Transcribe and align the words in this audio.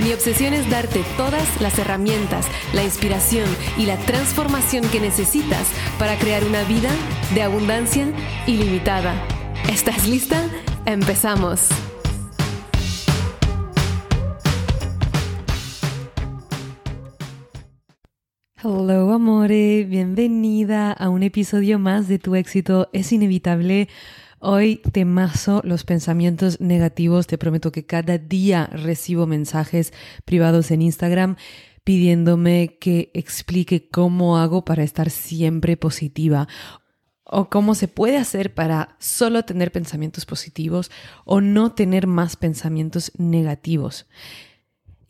Mi 0.00 0.12
obsesión 0.12 0.54
es 0.54 0.68
darte 0.70 1.04
todas 1.16 1.60
las 1.60 1.78
herramientas, 1.78 2.46
la 2.72 2.82
inspiración 2.82 3.46
y 3.76 3.86
la 3.86 3.98
transformación 3.98 4.84
que 4.90 5.00
necesitas 5.00 5.68
para 5.98 6.18
crear 6.18 6.44
una 6.44 6.64
vida 6.64 6.90
de 7.34 7.42
abundancia 7.42 8.06
ilimitada. 8.46 9.14
¿Estás 9.70 10.08
lista? 10.08 10.48
Empezamos. 10.86 11.68
Hello 18.64 19.12
amore, 19.12 19.84
bienvenida 19.84 20.92
a 20.92 21.08
un 21.10 21.22
episodio 21.22 21.78
más 21.78 22.08
de 22.08 22.18
Tu 22.18 22.36
éxito 22.36 22.88
es 22.92 23.12
inevitable 23.12 23.88
Hoy 24.44 24.82
te 24.90 25.04
mazo 25.04 25.60
los 25.62 25.84
pensamientos 25.84 26.60
negativos. 26.60 27.28
Te 27.28 27.38
prometo 27.38 27.70
que 27.70 27.86
cada 27.86 28.18
día 28.18 28.66
recibo 28.72 29.24
mensajes 29.24 29.92
privados 30.24 30.72
en 30.72 30.82
Instagram 30.82 31.36
pidiéndome 31.84 32.76
que 32.80 33.12
explique 33.14 33.88
cómo 33.88 34.38
hago 34.38 34.64
para 34.64 34.82
estar 34.82 35.10
siempre 35.10 35.76
positiva 35.76 36.48
o 37.22 37.50
cómo 37.50 37.76
se 37.76 37.86
puede 37.86 38.16
hacer 38.16 38.52
para 38.52 38.96
solo 38.98 39.44
tener 39.44 39.70
pensamientos 39.70 40.26
positivos 40.26 40.90
o 41.24 41.40
no 41.40 41.70
tener 41.70 42.08
más 42.08 42.34
pensamientos 42.34 43.12
negativos. 43.18 44.06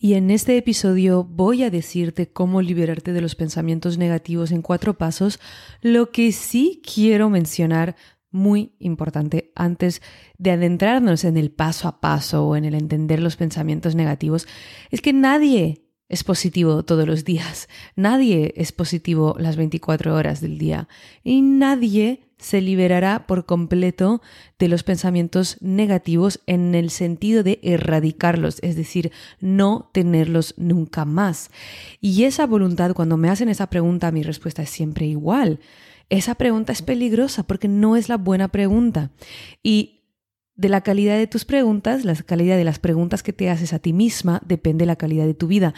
Y 0.05 0.15
en 0.15 0.33
este 0.33 0.57
episodio 0.57 1.23
voy 1.23 1.63
a 1.63 1.71
decirte 1.71 2.29
cómo 2.29 2.61
liberarte 2.61 3.13
de 3.13 3.21
los 3.21 3.37
pensamientos 3.37 3.99
negativos 3.99 4.51
en 4.51 4.61
cuatro 4.61 4.99
pasos. 4.99 5.39
Lo 5.81 6.11
que 6.11 6.33
sí 6.33 6.83
quiero 6.85 7.31
mencionar 7.31 7.95
muy 8.33 8.73
importante 8.79 9.53
antes 9.55 10.03
de 10.39 10.51
adentrarnos 10.51 11.25
en 11.25 11.37
el 11.37 11.51
paso 11.51 11.87
a 11.87 12.01
paso 12.01 12.47
o 12.47 12.57
en 12.57 12.65
el 12.65 12.75
entender 12.75 13.21
los 13.21 13.37
pensamientos 13.37 13.95
negativos 13.95 14.49
es 14.91 15.01
que 15.01 15.13
nadie 15.13 15.83
es 16.09 16.25
positivo 16.25 16.83
todos 16.83 17.07
los 17.07 17.25
días, 17.25 17.69
nadie 17.97 18.53
es 18.57 18.73
positivo 18.73 19.35
las 19.39 19.57
24 19.57 20.15
horas 20.15 20.41
del 20.41 20.59
día 20.59 20.89
y 21.25 21.41
nadie 21.41 22.21
se 22.43 22.61
liberará 22.61 23.27
por 23.27 23.47
completo 23.47 24.21
de 24.59 24.69
los 24.69 24.83
pensamientos 24.83 25.57
negativos 25.61 26.41
en 26.47 26.75
el 26.75 26.91
sentido 26.91 27.43
de 27.43 27.61
erradicarlos, 27.63 28.59
es 28.63 28.77
decir, 28.77 29.13
no 29.41 29.91
tenerlos 29.95 30.55
nunca 30.59 31.05
más. 31.05 31.51
Y 32.01 32.25
esa 32.25 32.47
voluntad, 32.47 32.95
cuando 32.95 33.17
me 33.17 33.31
hacen 33.31 33.49
esa 33.49 33.71
pregunta, 33.71 34.11
mi 34.11 34.23
respuesta 34.23 34.63
es 34.63 34.71
siempre 34.71 35.07
igual 35.07 35.61
esa 36.13 36.35
pregunta 36.35 36.73
es 36.73 36.83
peligrosa 36.83 37.43
porque 37.43 37.69
no 37.69 37.97
es 37.97 38.11
la 38.11 38.19
buena 38.19 38.49
pregunta. 38.49 39.11
Y 39.63 40.03
de 40.55 40.69
la 40.69 40.83
calidad 40.83 41.17
de 41.17 41.27
tus 41.27 41.47
preguntas, 41.47 42.05
la 42.05 42.15
calidad 42.15 42.59
de 42.59 42.65
las 42.65 42.79
preguntas 42.79 43.23
que 43.23 43.33
te 43.33 43.49
haces 43.49 43.73
a 43.73 43.79
ti 43.79 43.95
misma, 43.95 44.43
depende 44.45 44.85
la 44.85 44.97
calidad 44.97 45.25
de 45.25 45.33
tu 45.33 45.47
vida. 45.47 45.73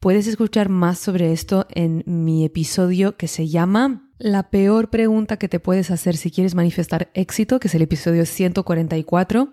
Puedes 0.00 0.26
escuchar 0.26 0.70
más 0.70 0.98
sobre 0.98 1.32
esto 1.32 1.68
en 1.70 2.02
mi 2.04 2.44
episodio 2.44 3.16
que 3.16 3.28
se 3.28 3.46
llama 3.46 4.10
La 4.18 4.50
peor 4.50 4.90
pregunta 4.90 5.36
que 5.36 5.48
te 5.48 5.60
puedes 5.60 5.92
hacer 5.92 6.16
si 6.16 6.32
quieres 6.32 6.56
manifestar 6.56 7.12
éxito, 7.14 7.60
que 7.60 7.68
es 7.68 7.74
el 7.76 7.82
episodio 7.82 8.26
144. 8.26 9.52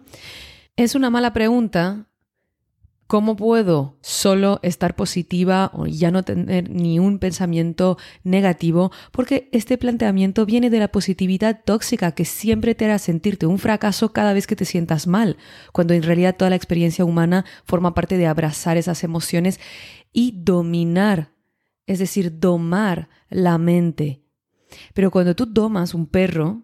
Es 0.76 0.96
una 0.96 1.12
mala 1.12 1.32
pregunta 1.32 2.08
¿Cómo 3.14 3.36
puedo 3.36 4.00
solo 4.02 4.60
estar 4.64 4.96
positiva 4.96 5.70
o 5.76 5.86
ya 5.86 6.10
no 6.10 6.24
tener 6.24 6.72
ni 6.72 6.98
un 6.98 7.20
pensamiento 7.20 7.96
negativo? 8.24 8.92
Porque 9.12 9.50
este 9.52 9.78
planteamiento 9.78 10.48
viene 10.48 10.72
de 10.72 10.80
la 10.80 10.88
positividad 10.88 11.62
tóxica 11.64 12.14
que 12.14 12.26
siempre 12.26 12.74
te 12.74 12.86
hará 12.86 12.98
sentirte 12.98 13.46
un 13.46 13.60
fracaso 13.60 14.14
cada 14.14 14.34
vez 14.34 14.48
que 14.48 14.56
te 14.56 14.66
sientas 14.66 15.06
mal, 15.06 15.38
cuando 15.74 15.94
en 15.94 16.02
realidad 16.02 16.36
toda 16.36 16.50
la 16.50 16.56
experiencia 16.56 17.06
humana 17.06 17.46
forma 17.66 17.94
parte 17.94 18.18
de 18.18 18.26
abrazar 18.26 18.78
esas 18.78 19.04
emociones 19.04 19.60
y 20.12 20.42
dominar, 20.44 21.34
es 21.86 22.00
decir, 22.00 22.40
domar 22.40 23.10
la 23.30 23.60
mente. 23.60 24.24
Pero 24.96 25.12
cuando 25.12 25.36
tú 25.36 25.46
domas 25.46 25.94
un 25.94 26.08
perro, 26.08 26.64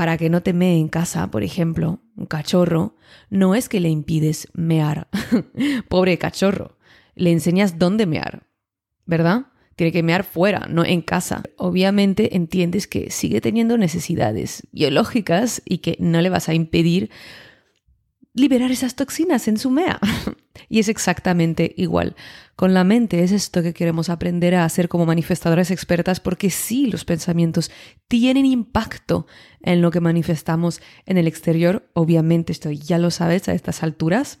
para 0.00 0.16
que 0.16 0.30
no 0.30 0.42
te 0.42 0.54
mee 0.54 0.78
en 0.78 0.88
casa, 0.88 1.30
por 1.30 1.42
ejemplo, 1.42 2.00
un 2.16 2.24
cachorro, 2.24 2.96
no 3.28 3.54
es 3.54 3.68
que 3.68 3.80
le 3.80 3.90
impides 3.90 4.48
mear. 4.54 5.08
Pobre 5.90 6.16
cachorro. 6.16 6.78
Le 7.16 7.30
enseñas 7.30 7.78
dónde 7.78 8.06
mear, 8.06 8.46
¿verdad? 9.04 9.48
Tiene 9.76 9.92
que 9.92 10.02
mear 10.02 10.24
fuera, 10.24 10.66
no 10.70 10.86
en 10.86 11.02
casa. 11.02 11.42
Obviamente 11.58 12.34
entiendes 12.34 12.86
que 12.86 13.10
sigue 13.10 13.42
teniendo 13.42 13.76
necesidades 13.76 14.66
biológicas 14.72 15.60
y 15.66 15.78
que 15.80 15.98
no 16.00 16.22
le 16.22 16.30
vas 16.30 16.48
a 16.48 16.54
impedir 16.54 17.10
liberar 18.34 18.70
esas 18.70 18.94
toxinas 18.94 19.48
en 19.48 19.58
su 19.58 19.70
mea. 19.70 19.98
y 20.68 20.78
es 20.78 20.88
exactamente 20.88 21.74
igual. 21.76 22.16
Con 22.56 22.74
la 22.74 22.84
mente 22.84 23.22
es 23.22 23.32
esto 23.32 23.62
que 23.62 23.72
queremos 23.72 24.08
aprender 24.08 24.54
a 24.54 24.64
hacer 24.64 24.88
como 24.88 25.06
manifestadoras 25.06 25.70
expertas 25.70 26.20
porque 26.20 26.50
sí, 26.50 26.86
los 26.86 27.04
pensamientos 27.04 27.70
tienen 28.08 28.46
impacto 28.46 29.26
en 29.62 29.80
lo 29.82 29.90
que 29.90 30.00
manifestamos 30.00 30.80
en 31.06 31.18
el 31.18 31.26
exterior. 31.26 31.90
Obviamente 31.94 32.52
esto 32.52 32.70
ya 32.70 32.98
lo 32.98 33.10
sabes 33.10 33.48
a 33.48 33.54
estas 33.54 33.82
alturas. 33.82 34.40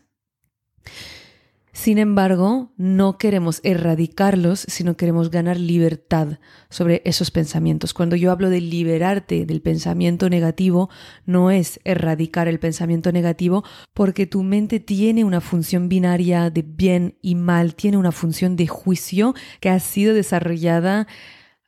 Sin 1.72 1.98
embargo, 1.98 2.72
no 2.76 3.16
queremos 3.16 3.60
erradicarlos, 3.62 4.60
sino 4.68 4.96
queremos 4.96 5.30
ganar 5.30 5.56
libertad 5.56 6.38
sobre 6.68 7.00
esos 7.04 7.30
pensamientos. 7.30 7.94
Cuando 7.94 8.16
yo 8.16 8.32
hablo 8.32 8.50
de 8.50 8.60
liberarte 8.60 9.46
del 9.46 9.62
pensamiento 9.62 10.28
negativo, 10.28 10.90
no 11.26 11.52
es 11.52 11.78
erradicar 11.84 12.48
el 12.48 12.58
pensamiento 12.58 13.12
negativo, 13.12 13.62
porque 13.94 14.26
tu 14.26 14.42
mente 14.42 14.80
tiene 14.80 15.22
una 15.22 15.40
función 15.40 15.88
binaria 15.88 16.50
de 16.50 16.62
bien 16.62 17.16
y 17.22 17.36
mal, 17.36 17.76
tiene 17.76 17.98
una 17.98 18.12
función 18.12 18.56
de 18.56 18.66
juicio 18.66 19.34
que 19.60 19.70
ha 19.70 19.78
sido 19.78 20.12
desarrollada 20.12 21.06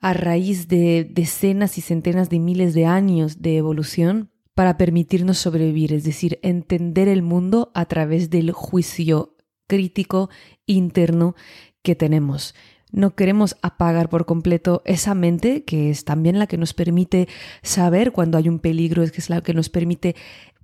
a 0.01 0.15
raíz 0.15 0.67
de 0.67 1.09
decenas 1.09 1.79
y 1.79 1.81
centenas 1.81 2.29
de 2.29 2.41
miles 2.41 2.75
de 2.75 2.87
años 2.87 3.41
de 3.41 3.57
evolución 3.57 4.31
para 4.55 4.77
permitirnos 4.77 5.39
sobrevivir, 5.39 5.93
es 5.93 6.05
decir, 6.05 6.39
entender 6.43 7.09
el 7.09 7.23
mundo 7.23 7.71
a 7.75 7.87
través 7.87 8.29
del 8.29 8.51
juicio 8.53 9.31
crítico 9.72 10.28
interno 10.66 11.34
que 11.83 11.94
tenemos. 11.94 12.55
No 12.91 13.15
queremos 13.15 13.56
apagar 13.62 14.10
por 14.10 14.27
completo 14.27 14.83
esa 14.84 15.15
mente, 15.15 15.65
que 15.65 15.88
es 15.88 16.05
también 16.05 16.38
la 16.38 16.47
que 16.47 16.59
nos 16.59 16.75
permite 16.75 17.27
saber 17.62 18.12
cuando 18.12 18.37
hay 18.37 18.50
un 18.50 18.59
peligro, 18.59 19.03
es 19.03 19.12
que 19.12 19.22
es 19.22 19.31
la 19.31 19.41
que 19.41 19.55
nos 19.55 19.71
permite 19.71 20.15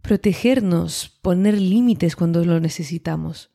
protegernos, 0.03 1.19
poner 1.23 1.59
límites 1.59 2.17
cuando 2.17 2.45
lo 2.45 2.61
necesitamos. 2.61 3.51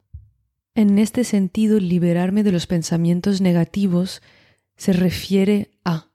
En 0.74 0.97
este 0.97 1.24
sentido, 1.24 1.80
liberarme 1.80 2.42
de 2.42 2.52
los 2.52 2.66
pensamientos 2.66 3.42
negativos 3.42 4.24
se 4.75 4.92
refiere 4.92 5.69
a 5.86 6.09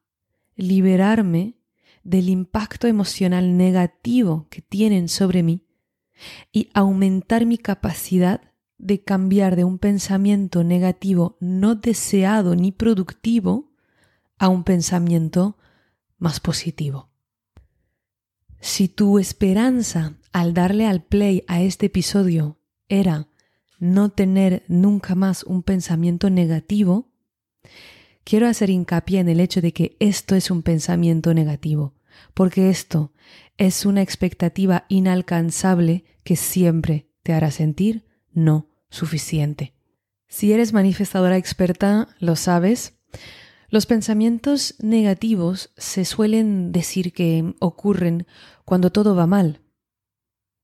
liberarme 0.57 1.55
del 2.03 2.29
impacto 2.29 2.89
emocional 2.89 3.57
negativo 3.57 4.49
que 4.51 4.63
tienen 4.63 5.09
sobre 5.09 5.45
mí 5.45 5.63
y 6.51 6.71
aumentar 6.75 7.47
mi 7.47 7.57
capacidad 7.57 8.48
de 8.79 9.03
cambiar 9.03 9.57
de 9.57 9.65
un 9.65 9.79
pensamiento 9.79 10.65
negativo 10.65 11.37
no 11.41 11.75
deseado 11.75 12.55
ni 12.55 12.73
productivo 12.73 13.73
a 14.39 14.49
un 14.49 14.65
pensamiento 14.65 15.59
más 16.17 16.41
positivo. 16.41 17.11
Si 18.61 18.89
tu 18.89 19.19
esperanza 19.19 20.15
al 20.33 20.55
darle 20.55 20.87
al 20.87 21.03
play 21.03 21.45
a 21.49 21.61
este 21.61 21.87
episodio 21.87 22.59
era 22.89 23.29
no 23.79 24.09
tener 24.11 24.65
nunca 24.69 25.15
más 25.15 25.45
un 25.45 25.63
pensamiento 25.63 26.31
negativo, 26.31 27.11
quiero 28.25 28.47
hacer 28.49 28.71
hincapié 28.71 29.21
en 29.21 29.29
el 29.29 29.41
hecho 29.41 29.61
de 29.61 29.73
que 29.73 29.97
esto 30.01 30.35
es 30.35 30.51
un 30.51 30.63
pensamiento 30.63 31.35
negativo, 31.35 31.95
porque 32.35 32.71
esto 32.71 33.13
es 33.57 33.87
una 33.87 34.03
expectativa 34.03 34.85
inalcanzable 34.89 36.05
que 36.25 36.37
siempre 36.37 37.09
te 37.23 37.33
hará 37.33 37.51
sentir 37.51 38.05
no 38.33 38.68
suficiente. 38.91 39.75
Si 40.29 40.53
eres 40.53 40.73
manifestadora 40.73 41.37
experta, 41.37 42.09
lo 42.19 42.37
sabes. 42.37 42.99
Los 43.71 43.87
pensamientos 43.87 44.75
negativos 44.79 45.71
se 45.77 46.05
suelen 46.05 46.73
decir 46.73 47.13
que 47.13 47.55
ocurren 47.61 48.27
cuando 48.65 48.91
todo 48.91 49.15
va 49.15 49.27
mal. 49.27 49.61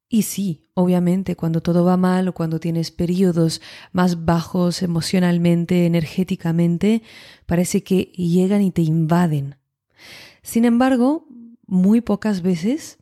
Y 0.09 0.23
sí, 0.23 0.69
obviamente, 0.75 1.35
cuando 1.35 1.61
todo 1.61 1.85
va 1.85 1.97
mal 1.97 2.29
o 2.29 2.35
cuando 2.35 2.61
tienes 2.61 2.91
periodos 2.91 3.61
más 3.93 4.25
bajos 4.25 4.83
emocionalmente, 4.83 5.87
energéticamente, 5.87 7.03
parece 7.47 7.83
que 7.83 8.13
llegan 8.15 8.63
y 8.63 8.71
te 8.71 8.83
invaden. 8.83 9.57
Sin 10.43 10.67
embargo, 10.67 11.27
muy 11.67 12.01
pocas 12.01 12.43
veces 12.43 12.99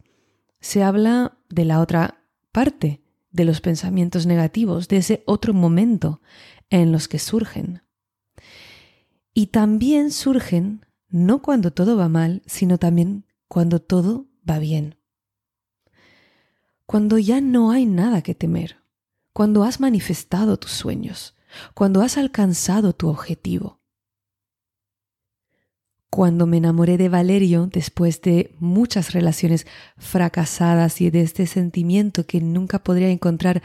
se 0.60 0.82
habla 0.82 1.38
de 1.50 1.64
la 1.64 1.80
otra 1.80 2.24
parte, 2.52 3.01
de 3.32 3.44
los 3.44 3.60
pensamientos 3.60 4.26
negativos, 4.26 4.88
de 4.88 4.98
ese 4.98 5.22
otro 5.26 5.52
momento 5.54 6.20
en 6.70 6.92
los 6.92 7.08
que 7.08 7.18
surgen. 7.18 7.82
Y 9.34 9.46
también 9.48 10.12
surgen 10.12 10.86
no 11.08 11.42
cuando 11.42 11.72
todo 11.72 11.96
va 11.96 12.08
mal, 12.08 12.42
sino 12.46 12.78
también 12.78 13.26
cuando 13.48 13.80
todo 13.80 14.28
va 14.48 14.58
bien. 14.58 14.96
Cuando 16.86 17.18
ya 17.18 17.40
no 17.40 17.70
hay 17.70 17.86
nada 17.86 18.22
que 18.22 18.34
temer, 18.34 18.78
cuando 19.32 19.64
has 19.64 19.80
manifestado 19.80 20.58
tus 20.58 20.72
sueños, 20.72 21.34
cuando 21.74 22.02
has 22.02 22.18
alcanzado 22.18 22.94
tu 22.94 23.08
objetivo. 23.08 23.81
Cuando 26.14 26.46
me 26.46 26.58
enamoré 26.58 26.98
de 26.98 27.08
Valerio 27.08 27.70
después 27.72 28.20
de 28.20 28.54
muchas 28.58 29.14
relaciones 29.14 29.66
fracasadas 29.96 31.00
y 31.00 31.08
de 31.08 31.22
este 31.22 31.46
sentimiento 31.46 32.26
que 32.26 32.42
nunca 32.42 32.80
podría 32.80 33.08
encontrar 33.08 33.62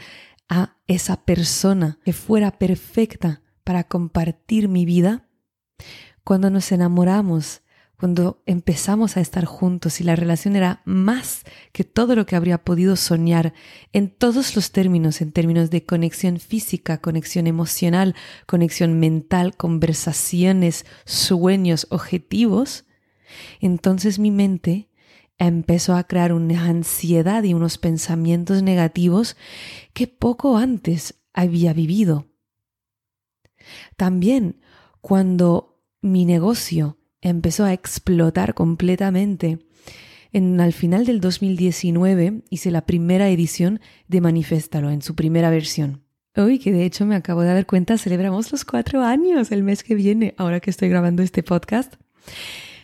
a 0.48 0.78
esa 0.86 1.26
persona 1.26 1.98
que 2.06 2.14
fuera 2.14 2.52
perfecta 2.52 3.42
para 3.64 3.84
compartir 3.84 4.70
mi 4.70 4.86
vida, 4.86 5.28
cuando 6.24 6.48
nos 6.48 6.72
enamoramos, 6.72 7.60
cuando 7.98 8.42
empezamos 8.46 9.16
a 9.16 9.20
estar 9.20 9.44
juntos 9.44 10.00
y 10.00 10.04
la 10.04 10.14
relación 10.14 10.54
era 10.54 10.82
más 10.84 11.42
que 11.72 11.82
todo 11.82 12.14
lo 12.14 12.26
que 12.26 12.36
habría 12.36 12.58
podido 12.58 12.94
soñar 12.94 13.54
en 13.92 14.08
todos 14.08 14.54
los 14.54 14.70
términos, 14.70 15.20
en 15.20 15.32
términos 15.32 15.70
de 15.70 15.84
conexión 15.84 16.38
física, 16.38 16.98
conexión 16.98 17.48
emocional, 17.48 18.14
conexión 18.46 19.00
mental, 19.00 19.56
conversaciones, 19.56 20.86
sueños, 21.06 21.88
objetivos, 21.90 22.84
entonces 23.60 24.20
mi 24.20 24.30
mente 24.30 24.88
empezó 25.36 25.96
a 25.96 26.04
crear 26.04 26.32
una 26.32 26.66
ansiedad 26.66 27.42
y 27.42 27.52
unos 27.52 27.78
pensamientos 27.78 28.62
negativos 28.62 29.36
que 29.92 30.06
poco 30.06 30.56
antes 30.56 31.20
había 31.32 31.72
vivido. 31.72 32.26
También 33.96 34.60
cuando 35.00 35.82
mi 36.00 36.24
negocio 36.24 36.97
empezó 37.20 37.64
a 37.64 37.72
explotar 37.72 38.54
completamente. 38.54 39.58
En, 40.32 40.60
al 40.60 40.72
final 40.72 41.06
del 41.06 41.20
2019 41.20 42.42
hice 42.50 42.70
la 42.70 42.82
primera 42.82 43.28
edición 43.30 43.80
de 44.08 44.20
Maniféstalo 44.20 44.90
en 44.90 45.02
su 45.02 45.14
primera 45.14 45.50
versión. 45.50 46.02
Hoy, 46.36 46.58
que 46.58 46.70
de 46.70 46.84
hecho 46.84 47.06
me 47.06 47.16
acabo 47.16 47.42
de 47.42 47.52
dar 47.52 47.66
cuenta, 47.66 47.98
celebramos 47.98 48.52
los 48.52 48.64
cuatro 48.64 49.02
años 49.02 49.50
el 49.50 49.62
mes 49.62 49.82
que 49.82 49.94
viene, 49.94 50.34
ahora 50.36 50.60
que 50.60 50.70
estoy 50.70 50.88
grabando 50.88 51.22
este 51.22 51.42
podcast. 51.42 51.94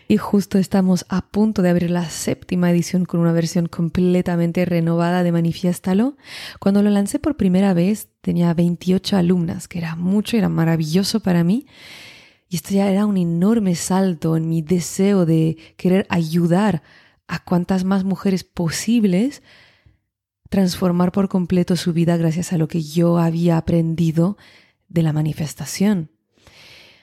Y 0.06 0.18
justo 0.18 0.58
estamos 0.58 1.06
a 1.08 1.22
punto 1.22 1.62
de 1.62 1.70
abrir 1.70 1.90
la 1.90 2.08
séptima 2.10 2.70
edición 2.70 3.06
con 3.06 3.20
una 3.20 3.32
versión 3.32 3.66
completamente 3.66 4.64
renovada 4.64 5.22
de 5.22 5.32
Manifiéstalo. 5.32 6.16
Cuando 6.60 6.82
lo 6.82 6.90
lancé 6.90 7.18
por 7.18 7.36
primera 7.36 7.72
vez 7.72 8.08
tenía 8.20 8.52
28 8.52 9.16
alumnas, 9.16 9.66
que 9.66 9.78
era 9.78 9.96
mucho, 9.96 10.36
era 10.36 10.48
maravilloso 10.48 11.20
para 11.20 11.42
mí. 11.42 11.66
Y 12.54 12.58
esto 12.58 12.72
ya 12.72 12.88
era 12.88 13.04
un 13.04 13.16
enorme 13.16 13.74
salto 13.74 14.36
en 14.36 14.48
mi 14.48 14.62
deseo 14.62 15.26
de 15.26 15.56
querer 15.76 16.06
ayudar 16.08 16.84
a 17.26 17.42
cuantas 17.42 17.82
más 17.82 18.04
mujeres 18.04 18.44
posibles 18.44 19.42
transformar 20.50 21.10
por 21.10 21.28
completo 21.28 21.74
su 21.74 21.92
vida 21.92 22.16
gracias 22.16 22.52
a 22.52 22.56
lo 22.56 22.68
que 22.68 22.80
yo 22.80 23.18
había 23.18 23.56
aprendido 23.56 24.38
de 24.86 25.02
la 25.02 25.12
manifestación. 25.12 26.12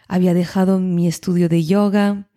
Había 0.08 0.34
dejado 0.34 0.80
mi 0.80 1.06
estudio 1.06 1.50
de 1.50 1.66
yoga, 1.66 2.30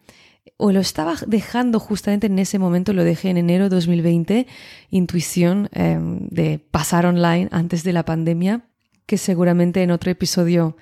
o 0.57 0.73
lo 0.73 0.81
estaba 0.81 1.15
dejando 1.29 1.79
justamente 1.79 2.27
en 2.27 2.41
ese 2.41 2.59
momento, 2.59 2.93
lo 2.93 3.05
dejé 3.05 3.31
en 3.31 3.37
enero 3.37 3.69
de 3.69 3.77
2020, 3.77 4.49
intuición 4.91 5.69
em, 5.71 6.27
de 6.31 6.59
pasar 6.59 7.07
online 7.07 7.47
antes 7.53 7.85
de 7.85 7.93
la 7.93 8.05
pandemia, 8.05 8.67
que 9.07 9.19
seguramente 9.19 9.85
en 9.85 9.93
otro 9.93 10.11
episodio 10.11 10.77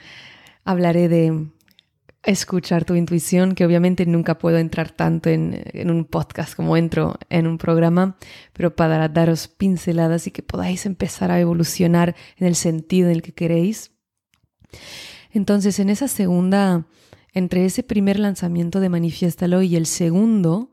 hablaré 0.64 1.10
de 1.10 1.52
escuchar 2.24 2.84
tu 2.84 2.94
intuición, 2.94 3.54
que 3.54 3.64
obviamente 3.64 4.06
nunca 4.06 4.38
puedo 4.38 4.58
entrar 4.58 4.90
tanto 4.90 5.28
en, 5.28 5.90
un 5.90 6.04
podcast 6.04 6.54
como 6.54 6.76
entro 6.76 7.16
en 7.30 7.46
un 7.46 7.58
programa, 7.58 8.16
pero 8.52 8.76
para 8.76 9.08
daros 9.08 9.48
pinceladas 9.48 10.26
y 10.26 10.30
que 10.30 10.42
podáis 10.42 10.86
empezar 10.86 11.30
a 11.30 11.40
evolucionar 11.40 12.14
en 12.36 12.46
el 12.46 12.54
sentido 12.54 13.08
en 13.08 13.16
el 13.16 13.22
que 13.22 13.32
queréis. 13.32 13.90
Entonces, 15.32 15.78
en 15.80 15.90
esa 15.90 16.08
segunda, 16.08 16.86
entre 17.32 17.64
ese 17.64 17.82
primer 17.82 18.18
lanzamiento 18.18 18.78
de 18.80 18.88
Manifiéstalo 18.88 19.62
y 19.62 19.74
el 19.76 19.86
segundo, 19.86 20.72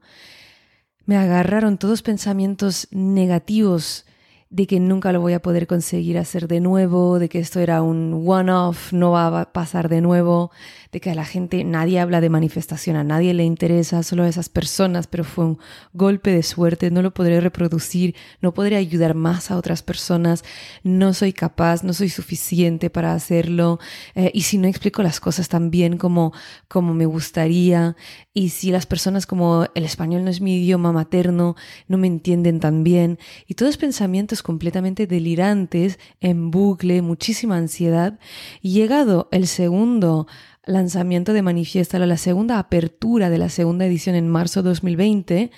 me 1.06 1.18
agarraron 1.18 1.80
todos 1.80 2.04
pensamientos 2.04 2.88
negativos 2.92 4.06
de 4.52 4.66
que 4.66 4.80
nunca 4.80 5.12
lo 5.12 5.22
voy 5.22 5.34
a 5.34 5.42
poder 5.44 5.68
conseguir 5.68 6.18
hacer 6.18 6.48
de 6.48 6.60
nuevo, 6.60 7.20
de 7.20 7.30
que 7.30 7.38
esto 7.38 7.60
era 7.60 7.84
un 7.84 8.24
one-off, 8.26 8.92
no 8.94 9.12
va 9.12 9.42
a 9.42 9.54
pasar 9.54 9.90
de 9.90 10.02
nuevo, 10.02 10.50
de 10.92 11.00
que 11.00 11.12
a 11.12 11.16
la 11.16 11.24
gente 11.24 11.64
nadie 11.64 12.00
habla 12.00 12.20
de 12.20 12.30
manifestación, 12.30 12.96
a 12.96 13.04
nadie 13.04 13.36
le 13.36 13.44
interesa, 13.44 14.02
solo 14.02 14.24
a 14.24 14.28
esas 14.28 14.50
personas, 14.50 15.06
pero 15.06 15.24
fue 15.24 15.46
un 15.46 15.60
golpe 15.94 16.32
de 16.32 16.42
suerte, 16.42 16.90
no 16.90 17.04
lo 17.04 17.14
podré 17.14 17.40
reproducir, 17.42 18.16
no 18.42 18.52
podré 18.52 18.78
ayudar 18.78 19.14
más 19.14 19.52
a 19.52 19.56
otras 19.56 19.84
personas, 19.84 20.44
no 20.84 21.14
soy 21.14 21.32
capaz, 21.32 21.84
no 21.84 21.94
soy 21.94 22.10
suficiente 22.10 22.90
para 22.90 23.14
hacerlo, 23.14 23.78
eh, 24.16 24.32
y 24.34 24.42
si 24.42 24.58
no 24.58 24.68
explico 24.68 25.04
las 25.04 25.20
cosas 25.20 25.48
tan 25.48 25.70
bien 25.70 26.00
como, 26.00 26.34
como 26.68 26.96
me 26.96 27.06
gustaría, 27.06 27.96
y 28.40 28.48
si 28.48 28.72
las 28.72 28.86
personas 28.86 29.26
como 29.26 29.66
el 29.76 29.84
español 29.84 30.24
no 30.24 30.30
es 30.30 30.40
mi 30.40 30.56
idioma 30.56 30.94
materno, 30.94 31.58
no 31.90 31.98
me 31.98 32.08
entienden 32.08 32.62
tan 32.62 32.86
bien, 32.86 33.20
y 33.48 33.56
todos 33.56 33.76
pensamientos 33.76 34.44
completamente 34.44 35.08
delirantes, 35.08 36.00
en 36.22 36.50
bucle, 36.50 37.02
muchísima 37.02 37.58
ansiedad. 37.58 38.18
Y 38.62 38.72
llegado 38.72 39.28
el 39.34 39.46
segundo 39.46 40.26
lanzamiento 40.64 41.34
de 41.34 41.42
Manifiesta, 41.42 42.00
la 42.00 42.16
segunda 42.16 42.60
apertura 42.60 43.30
de 43.30 43.40
la 43.40 43.50
segunda 43.50 43.86
edición 43.86 44.16
en 44.16 44.30
marzo 44.30 44.64
de 44.64 44.70
2020, 44.70 45.52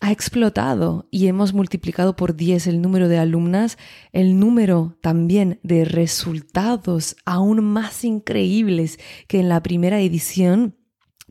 ha 0.00 0.12
explotado 0.12 1.08
y 1.10 1.26
hemos 1.26 1.52
multiplicado 1.52 2.16
por 2.16 2.36
10 2.36 2.68
el 2.68 2.80
número 2.80 3.06
de 3.06 3.18
alumnas, 3.18 3.76
el 4.12 4.40
número 4.40 4.96
también 5.02 5.60
de 5.62 5.84
resultados 5.84 7.16
aún 7.26 7.62
más 7.62 8.02
increíbles 8.02 8.98
que 9.28 9.40
en 9.40 9.50
la 9.50 9.62
primera 9.62 10.00
edición 10.00 10.76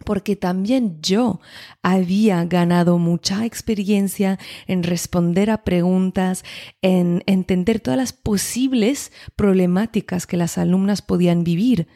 porque 0.06 0.36
también 0.36 0.98
yo 1.02 1.40
había 1.84 2.44
ganado 2.46 2.98
mucha 2.98 3.46
experiencia 3.46 4.40
en 4.68 4.84
responder 4.84 5.52
a 5.52 5.64
preguntas, 5.64 6.44
en 6.82 7.24
entender 7.28 7.80
todas 7.80 7.98
las 7.98 8.12
posibles 8.12 9.12
problemáticas 9.36 10.26
que 10.26 10.36
las 10.36 10.58
alumnas 10.58 11.02
podían 11.02 11.44
vivir, 11.44 11.88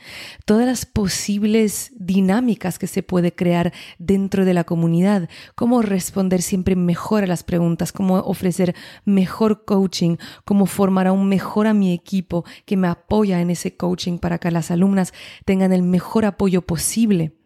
todas 0.45 0.67
las 0.67 0.85
posibles 0.85 1.91
dinámicas 1.95 2.77
que 2.77 2.87
se 2.87 3.01
puede 3.01 3.33
crear 3.33 3.73
dentro 3.97 4.45
de 4.45 4.53
la 4.53 4.63
comunidad, 4.63 5.27
cómo 5.55 5.81
responder 5.81 6.43
siempre 6.43 6.75
mejor 6.75 7.23
a 7.23 7.27
las 7.27 7.43
preguntas, 7.43 7.91
cómo 7.91 8.17
ofrecer 8.17 8.75
mejor 9.05 9.65
coaching, 9.65 10.17
cómo 10.45 10.67
formar 10.67 11.07
aún 11.07 11.27
mejor 11.27 11.65
a 11.65 11.73
mi 11.73 11.93
equipo 11.93 12.45
que 12.65 12.77
me 12.77 12.87
apoya 12.87 13.41
en 13.41 13.49
ese 13.49 13.75
coaching 13.75 14.19
para 14.19 14.37
que 14.37 14.51
las 14.51 14.69
alumnas 14.69 15.13
tengan 15.45 15.73
el 15.73 15.81
mejor 15.81 16.25
apoyo 16.25 16.61
posible. 16.61 17.36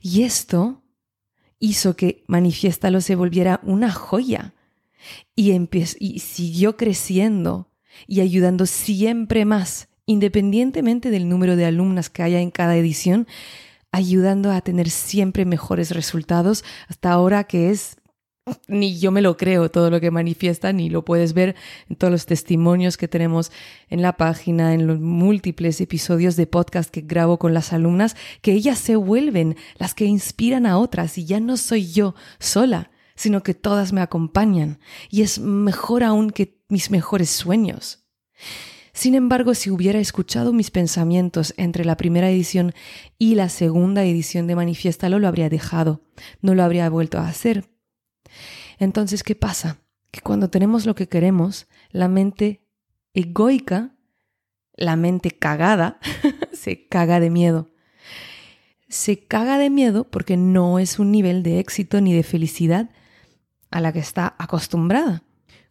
Y 0.00 0.22
esto 0.22 0.82
hizo 1.58 1.96
que 1.96 2.24
Manifiéstalo 2.26 3.00
se 3.00 3.16
volviera 3.16 3.60
una 3.62 3.92
joya. 3.92 4.54
Y, 5.34 5.52
y 5.52 6.18
siguió 6.18 6.76
creciendo 6.76 7.70
y 8.06 8.20
ayudando 8.20 8.66
siempre 8.66 9.44
más, 9.44 9.88
independientemente 10.04 11.10
del 11.10 11.28
número 11.28 11.56
de 11.56 11.66
alumnas 11.66 12.10
que 12.10 12.22
haya 12.22 12.40
en 12.40 12.50
cada 12.50 12.76
edición, 12.76 13.26
ayudando 13.92 14.50
a 14.50 14.60
tener 14.60 14.90
siempre 14.90 15.44
mejores 15.44 15.92
resultados 15.92 16.64
hasta 16.88 17.12
ahora 17.12 17.44
que 17.44 17.70
es 17.70 17.96
ni 18.68 18.98
yo 18.98 19.10
me 19.10 19.22
lo 19.22 19.36
creo 19.36 19.70
todo 19.70 19.90
lo 19.90 20.00
que 20.00 20.10
manifiesta, 20.10 20.72
ni 20.72 20.88
lo 20.88 21.04
puedes 21.04 21.32
ver 21.32 21.56
en 21.88 21.96
todos 21.96 22.10
los 22.10 22.26
testimonios 22.26 22.96
que 22.96 23.08
tenemos 23.08 23.50
en 23.88 24.02
la 24.02 24.16
página, 24.16 24.74
en 24.74 24.86
los 24.86 25.00
múltiples 25.00 25.80
episodios 25.80 26.36
de 26.36 26.46
podcast 26.46 26.90
que 26.90 27.00
grabo 27.00 27.38
con 27.38 27.54
las 27.54 27.72
alumnas, 27.72 28.16
que 28.42 28.52
ellas 28.52 28.78
se 28.78 28.96
vuelven 28.96 29.56
las 29.78 29.94
que 29.94 30.04
inspiran 30.04 30.66
a 30.66 30.78
otras 30.78 31.18
y 31.18 31.24
ya 31.24 31.40
no 31.40 31.56
soy 31.56 31.90
yo 31.92 32.14
sola, 32.38 32.90
sino 33.14 33.42
que 33.42 33.54
todas 33.54 33.92
me 33.92 34.00
acompañan 34.00 34.78
y 35.10 35.22
es 35.22 35.38
mejor 35.38 36.04
aún 36.04 36.30
que 36.30 36.60
mis 36.68 36.90
mejores 36.90 37.30
sueños. 37.30 38.04
Sin 38.92 39.14
embargo, 39.14 39.54
si 39.54 39.70
hubiera 39.70 39.98
escuchado 39.98 40.54
mis 40.54 40.70
pensamientos 40.70 41.52
entre 41.58 41.84
la 41.84 41.98
primera 41.98 42.30
edición 42.30 42.72
y 43.18 43.34
la 43.34 43.50
segunda 43.50 44.04
edición 44.04 44.46
de 44.46 44.56
Manifiéstalo, 44.56 45.18
lo 45.18 45.28
habría 45.28 45.50
dejado, 45.50 46.00
no 46.40 46.54
lo 46.54 46.62
habría 46.62 46.88
vuelto 46.88 47.18
a 47.18 47.28
hacer 47.28 47.75
entonces, 48.78 49.22
¿qué 49.22 49.34
pasa? 49.34 49.78
que 50.16 50.22
cuando 50.22 50.48
tenemos 50.48 50.86
lo 50.86 50.94
que 50.94 51.08
queremos, 51.08 51.66
la 51.90 52.08
mente 52.08 52.62
egoica, 53.12 53.94
la 54.74 54.96
mente 54.96 55.30
cagada, 55.30 55.98
se 56.52 56.88
caga 56.88 57.20
de 57.20 57.28
miedo. 57.28 57.70
Se 58.88 59.18
caga 59.26 59.58
de 59.58 59.68
miedo 59.68 60.04
porque 60.04 60.38
no 60.38 60.78
es 60.78 60.98
un 60.98 61.12
nivel 61.12 61.42
de 61.42 61.58
éxito 61.58 62.00
ni 62.00 62.14
de 62.14 62.22
felicidad 62.22 62.88
a 63.70 63.82
la 63.82 63.92
que 63.92 63.98
está 63.98 64.36
acostumbrada. 64.38 65.22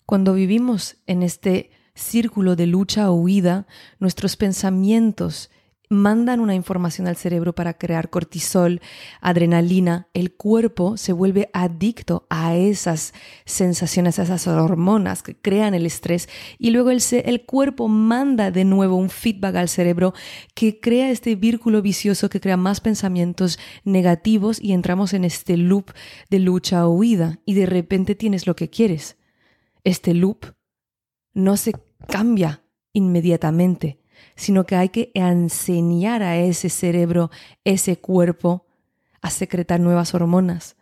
Cuando 0.06 0.36
vivimos 0.36 0.98
en 1.08 1.24
este 1.24 1.72
círculo 1.96 2.56
de 2.56 2.68
lucha 2.68 3.10
o 3.10 3.16
huida, 3.16 3.66
nuestros 4.00 4.36
pensamientos 4.36 5.50
mandan 5.90 6.40
una 6.40 6.56
información 6.56 7.08
al 7.08 7.16
cerebro 7.16 7.54
para 7.54 7.76
crear 7.76 8.10
cortisol, 8.10 8.82
adrenalina, 9.22 10.08
el 10.14 10.34
cuerpo 10.34 10.98
se 10.98 11.14
vuelve 11.14 11.50
adicto 11.54 12.26
a 12.30 12.56
esas 12.56 13.14
sensaciones, 13.46 14.20
a 14.20 14.24
esas 14.24 14.48
hormonas 14.48 15.24
que 15.24 15.36
crean 15.36 15.74
el 15.74 15.86
estrés. 15.86 16.30
Y 16.58 16.72
luego 16.72 16.92
el, 16.92 17.02
el 17.12 17.46
cuerpo 17.46 17.88
manda 17.88 18.52
de 18.52 18.66
nuevo 18.66 18.96
un 18.96 19.10
feedback 19.10 19.56
al 19.56 19.70
cerebro 19.70 20.14
que 20.54 20.80
crea 20.80 21.12
este 21.12 21.36
vínculo 21.36 21.82
vicioso 21.82 22.30
que 22.30 22.42
crea 22.42 22.58
más 22.58 22.82
pensamientos 22.82 23.60
negativos 23.84 24.62
y 24.62 24.74
entramos 24.74 25.14
en 25.14 25.26
este 25.26 25.58
loop 25.58 25.92
de 26.30 26.40
lucha 26.40 26.88
o 26.88 26.92
huida. 26.92 27.40
Y 27.46 27.54
de 27.54 27.66
repente 27.66 28.16
tienes 28.16 28.48
lo 28.48 28.56
que 28.56 28.70
quieres. 28.70 29.18
Este 29.84 30.14
loop 30.14 30.54
no 31.34 31.58
se 31.58 31.74
cambia 32.08 32.64
inmediatamente 32.94 34.00
sino 34.36 34.66
que 34.66 34.76
hay 34.76 34.90
que 34.90 35.12
enseñar 35.14 36.24
a 36.24 36.38
ese 36.38 36.70
cerebro, 36.70 37.32
ese 37.64 37.98
cuerpo, 37.98 38.66
a 39.22 39.30
secretar 39.30 39.80
nuevas 39.80 40.14
hormonas. 40.14 40.76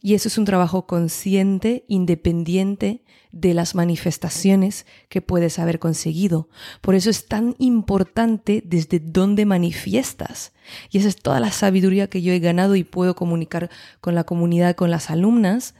Y 0.00 0.14
eso 0.14 0.28
es 0.28 0.38
un 0.38 0.44
trabajo 0.44 0.86
consciente, 0.86 1.84
independiente 1.88 3.02
de 3.32 3.52
las 3.52 3.74
manifestaciones 3.74 4.86
que 5.08 5.20
puedes 5.20 5.58
haber 5.58 5.80
conseguido. 5.80 6.48
Por 6.80 6.94
eso 6.94 7.10
es 7.10 7.26
tan 7.26 7.56
importante 7.58 8.62
desde 8.64 9.00
dónde 9.00 9.44
manifiestas. 9.44 10.52
Y 10.90 10.98
esa 10.98 11.08
es 11.08 11.16
toda 11.16 11.40
la 11.40 11.50
sabiduría 11.50 12.08
que 12.08 12.22
yo 12.22 12.32
he 12.32 12.38
ganado 12.38 12.76
y 12.76 12.84
puedo 12.84 13.16
comunicar 13.16 13.70
con 14.00 14.14
la 14.14 14.24
comunidad, 14.24 14.76
con 14.76 14.90
las 14.90 15.10
alumnas, 15.10 15.74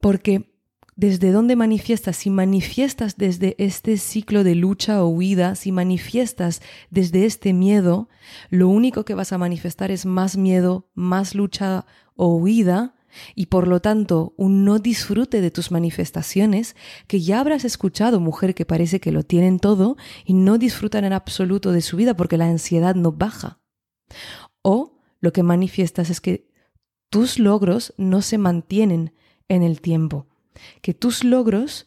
porque 0.00 0.55
desde 0.96 1.30
dónde 1.30 1.56
manifiestas, 1.56 2.16
si 2.16 2.30
manifiestas 2.30 3.18
desde 3.18 3.54
este 3.58 3.98
ciclo 3.98 4.44
de 4.44 4.54
lucha 4.54 5.04
o 5.04 5.08
huida, 5.08 5.54
si 5.54 5.70
manifiestas 5.70 6.62
desde 6.90 7.26
este 7.26 7.52
miedo, 7.52 8.08
lo 8.48 8.68
único 8.68 9.04
que 9.04 9.14
vas 9.14 9.32
a 9.32 9.38
manifestar 9.38 9.90
es 9.90 10.06
más 10.06 10.38
miedo, 10.38 10.88
más 10.94 11.34
lucha 11.34 11.84
o 12.14 12.34
huida, 12.34 12.94
y 13.34 13.46
por 13.46 13.68
lo 13.68 13.80
tanto 13.80 14.34
un 14.36 14.64
no 14.64 14.78
disfrute 14.78 15.40
de 15.42 15.50
tus 15.50 15.70
manifestaciones, 15.70 16.76
que 17.06 17.20
ya 17.20 17.40
habrás 17.40 17.64
escuchado 17.64 18.18
mujer 18.18 18.54
que 18.54 18.64
parece 18.64 18.98
que 18.98 19.12
lo 19.12 19.22
tienen 19.22 19.58
todo 19.58 19.96
y 20.24 20.32
no 20.32 20.58
disfrutan 20.58 21.04
en 21.04 21.12
absoluto 21.12 21.72
de 21.72 21.82
su 21.82 21.96
vida 21.96 22.14
porque 22.14 22.36
la 22.36 22.46
ansiedad 22.46 22.94
no 22.94 23.12
baja. 23.12 23.60
O 24.62 24.98
lo 25.20 25.32
que 25.32 25.42
manifiestas 25.42 26.10
es 26.10 26.20
que 26.20 26.50
tus 27.10 27.38
logros 27.38 27.94
no 27.96 28.20
se 28.22 28.38
mantienen 28.38 29.14
en 29.48 29.62
el 29.62 29.80
tiempo 29.80 30.26
que 30.82 30.94
tus 30.94 31.24
logros 31.24 31.86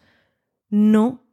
no 0.69 1.23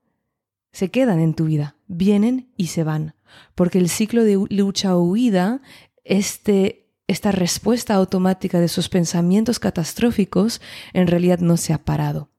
se 0.73 0.91
quedan 0.91 1.21
en 1.21 1.35
tu 1.35 1.47
vida, 1.47 1.77
vienen 1.87 2.53
y 2.57 2.69
se 2.69 2.85
van, 2.85 3.15
porque 3.55 3.79
el 3.79 3.89
ciclo 3.89 4.25
de 4.25 4.47
lucha 4.51 4.97
o 4.97 5.03
huida, 5.03 5.63
este, 6.05 6.91
esta 7.07 7.33
respuesta 7.33 7.95
automática 7.95 8.61
de 8.61 8.69
sus 8.69 8.89
pensamientos 8.89 9.59
catastróficos, 9.59 10.61
en 10.93 11.07
realidad 11.07 11.39
no 11.39 11.57
se 11.57 11.73
ha 11.73 11.85
parado. 11.85 12.31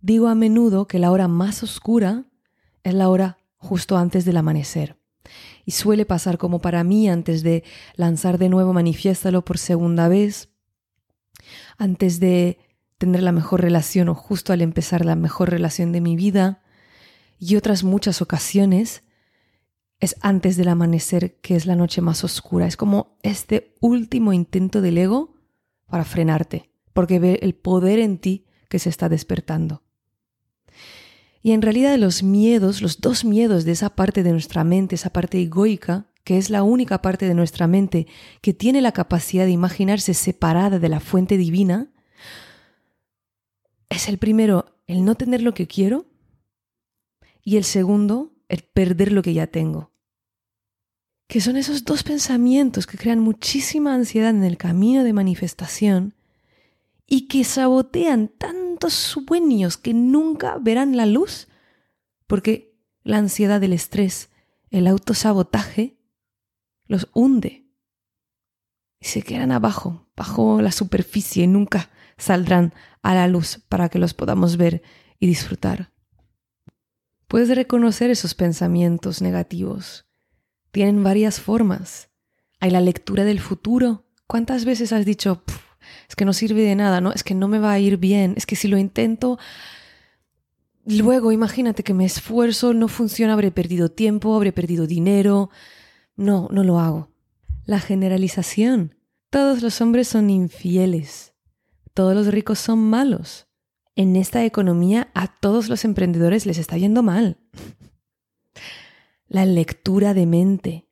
Digo 0.00 0.28
a 0.28 0.34
menudo 0.34 0.86
que 0.86 0.98
la 0.98 1.10
hora 1.10 1.28
más 1.28 1.62
oscura 1.62 2.24
es 2.82 2.94
la 2.94 3.08
hora 3.08 3.38
justo 3.56 3.96
antes 3.96 4.24
del 4.24 4.36
amanecer. 4.36 4.98
Y 5.64 5.72
suele 5.72 6.04
pasar 6.04 6.36
como 6.36 6.60
para 6.60 6.84
mí 6.84 7.08
antes 7.08 7.42
de 7.42 7.64
lanzar 7.96 8.38
de 8.38 8.50
nuevo 8.50 8.72
Manifiéstalo 8.74 9.44
por 9.44 9.58
segunda 9.58 10.08
vez, 10.08 10.50
antes 11.78 12.20
de 12.20 12.58
tener 13.04 13.22
la 13.22 13.32
mejor 13.32 13.60
relación 13.60 14.08
o 14.08 14.14
justo 14.14 14.52
al 14.52 14.62
empezar 14.62 15.04
la 15.04 15.16
mejor 15.16 15.50
relación 15.50 15.92
de 15.92 16.00
mi 16.00 16.16
vida 16.16 16.62
y 17.38 17.56
otras 17.56 17.84
muchas 17.84 18.22
ocasiones 18.22 19.02
es 20.00 20.16
antes 20.20 20.56
del 20.56 20.68
amanecer 20.68 21.36
que 21.40 21.56
es 21.56 21.66
la 21.66 21.76
noche 21.76 22.00
más 22.00 22.24
oscura. 22.24 22.66
Es 22.66 22.76
como 22.76 23.18
este 23.22 23.74
último 23.80 24.32
intento 24.32 24.80
del 24.80 24.98
ego 24.98 25.34
para 25.86 26.04
frenarte, 26.04 26.70
porque 26.92 27.18
ve 27.18 27.38
el 27.42 27.54
poder 27.54 27.98
en 27.98 28.18
ti 28.18 28.46
que 28.68 28.78
se 28.78 28.88
está 28.88 29.08
despertando. 29.08 29.82
Y 31.42 31.52
en 31.52 31.62
realidad 31.62 31.98
los 31.98 32.22
miedos, 32.22 32.80
los 32.80 33.00
dos 33.00 33.24
miedos 33.24 33.64
de 33.64 33.72
esa 33.72 33.90
parte 33.90 34.22
de 34.22 34.32
nuestra 34.32 34.64
mente, 34.64 34.94
esa 34.94 35.10
parte 35.10 35.40
egoica, 35.40 36.06
que 36.24 36.38
es 36.38 36.48
la 36.48 36.62
única 36.62 37.02
parte 37.02 37.28
de 37.28 37.34
nuestra 37.34 37.66
mente 37.66 38.06
que 38.40 38.54
tiene 38.54 38.80
la 38.80 38.92
capacidad 38.92 39.44
de 39.44 39.50
imaginarse 39.50 40.14
separada 40.14 40.78
de 40.78 40.88
la 40.88 41.00
fuente 41.00 41.36
divina, 41.36 41.90
es 43.88 44.08
el 44.08 44.18
primero, 44.18 44.66
el 44.86 45.04
no 45.04 45.14
tener 45.14 45.42
lo 45.42 45.54
que 45.54 45.66
quiero 45.66 46.06
y 47.42 47.56
el 47.56 47.64
segundo, 47.64 48.32
el 48.48 48.62
perder 48.62 49.12
lo 49.12 49.22
que 49.22 49.34
ya 49.34 49.46
tengo. 49.46 49.92
Que 51.26 51.40
son 51.40 51.56
esos 51.56 51.84
dos 51.84 52.02
pensamientos 52.02 52.86
que 52.86 52.98
crean 52.98 53.20
muchísima 53.20 53.94
ansiedad 53.94 54.30
en 54.30 54.44
el 54.44 54.56
camino 54.56 55.04
de 55.04 55.12
manifestación 55.12 56.14
y 57.06 57.28
que 57.28 57.44
sabotean 57.44 58.28
tantos 58.28 58.94
sueños 58.94 59.76
que 59.76 59.94
nunca 59.94 60.58
verán 60.58 60.96
la 60.96 61.06
luz, 61.06 61.48
porque 62.26 62.76
la 63.02 63.18
ansiedad, 63.18 63.62
el 63.62 63.72
estrés, 63.72 64.30
el 64.70 64.86
autosabotaje 64.86 65.98
los 66.86 67.08
hunde 67.12 67.66
y 69.00 69.06
se 69.06 69.22
quedan 69.22 69.52
abajo, 69.52 70.08
bajo 70.16 70.60
la 70.62 70.72
superficie 70.72 71.44
y 71.44 71.46
nunca 71.46 71.90
saldrán 72.16 72.72
a 73.02 73.14
la 73.14 73.28
luz 73.28 73.60
para 73.68 73.88
que 73.88 73.98
los 73.98 74.14
podamos 74.14 74.56
ver 74.56 74.82
y 75.18 75.26
disfrutar. 75.26 75.92
Puedes 77.28 77.54
reconocer 77.54 78.10
esos 78.10 78.34
pensamientos 78.34 79.22
negativos. 79.22 80.06
Tienen 80.70 81.02
varias 81.02 81.40
formas. 81.40 82.10
Hay 82.60 82.70
la 82.70 82.80
lectura 82.80 83.24
del 83.24 83.40
futuro. 83.40 84.06
¿Cuántas 84.26 84.64
veces 84.64 84.92
has 84.92 85.04
dicho, 85.04 85.42
es 86.08 86.16
que 86.16 86.24
no 86.24 86.32
sirve 86.32 86.62
de 86.62 86.74
nada, 86.74 87.00
no? 87.00 87.12
Es 87.12 87.24
que 87.24 87.34
no 87.34 87.48
me 87.48 87.58
va 87.58 87.72
a 87.72 87.78
ir 87.78 87.98
bien, 87.98 88.34
es 88.36 88.46
que 88.46 88.56
si 88.56 88.68
lo 88.68 88.78
intento, 88.78 89.38
luego 90.86 91.32
imagínate 91.32 91.82
que 91.82 91.94
me 91.94 92.04
esfuerzo, 92.04 92.72
no 92.72 92.88
funciona, 92.88 93.34
habré 93.34 93.50
perdido 93.50 93.90
tiempo, 93.90 94.34
habré 94.34 94.52
perdido 94.52 94.86
dinero. 94.86 95.50
No, 96.16 96.48
no 96.50 96.64
lo 96.64 96.78
hago. 96.78 97.10
La 97.66 97.80
generalización. 97.80 98.94
Todos 99.30 99.62
los 99.62 99.80
hombres 99.80 100.08
son 100.08 100.30
infieles 100.30 101.33
todos 101.94 102.14
los 102.14 102.26
ricos 102.26 102.58
son 102.58 102.80
malos. 102.90 103.46
En 103.94 104.16
esta 104.16 104.44
economía 104.44 105.10
a 105.14 105.28
todos 105.28 105.68
los 105.68 105.84
emprendedores 105.84 106.44
les 106.44 106.58
está 106.58 106.76
yendo 106.76 107.02
mal. 107.02 107.38
La 109.28 109.46
lectura 109.46 110.12
de 110.12 110.26
mente. 110.26 110.88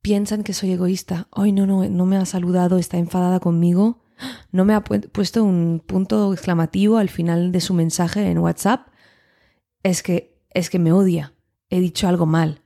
Piensan 0.00 0.42
que 0.42 0.54
soy 0.54 0.72
egoísta. 0.72 1.28
Hoy 1.30 1.52
no, 1.52 1.66
no, 1.66 1.88
no 1.88 2.06
me 2.06 2.16
ha 2.16 2.24
saludado, 2.24 2.78
está 2.78 2.96
enfadada 2.96 3.38
conmigo. 3.38 4.02
No 4.50 4.64
me 4.64 4.74
ha 4.74 4.82
puesto 4.82 5.44
un 5.44 5.82
punto 5.84 6.32
exclamativo 6.32 6.96
al 6.96 7.08
final 7.08 7.52
de 7.52 7.60
su 7.60 7.74
mensaje 7.74 8.30
en 8.30 8.38
WhatsApp. 8.38 8.88
Es 9.82 10.02
que, 10.02 10.42
es 10.50 10.70
que 10.70 10.78
me 10.78 10.92
odia. 10.92 11.34
He 11.68 11.80
dicho 11.80 12.08
algo 12.08 12.24
mal. 12.24 12.62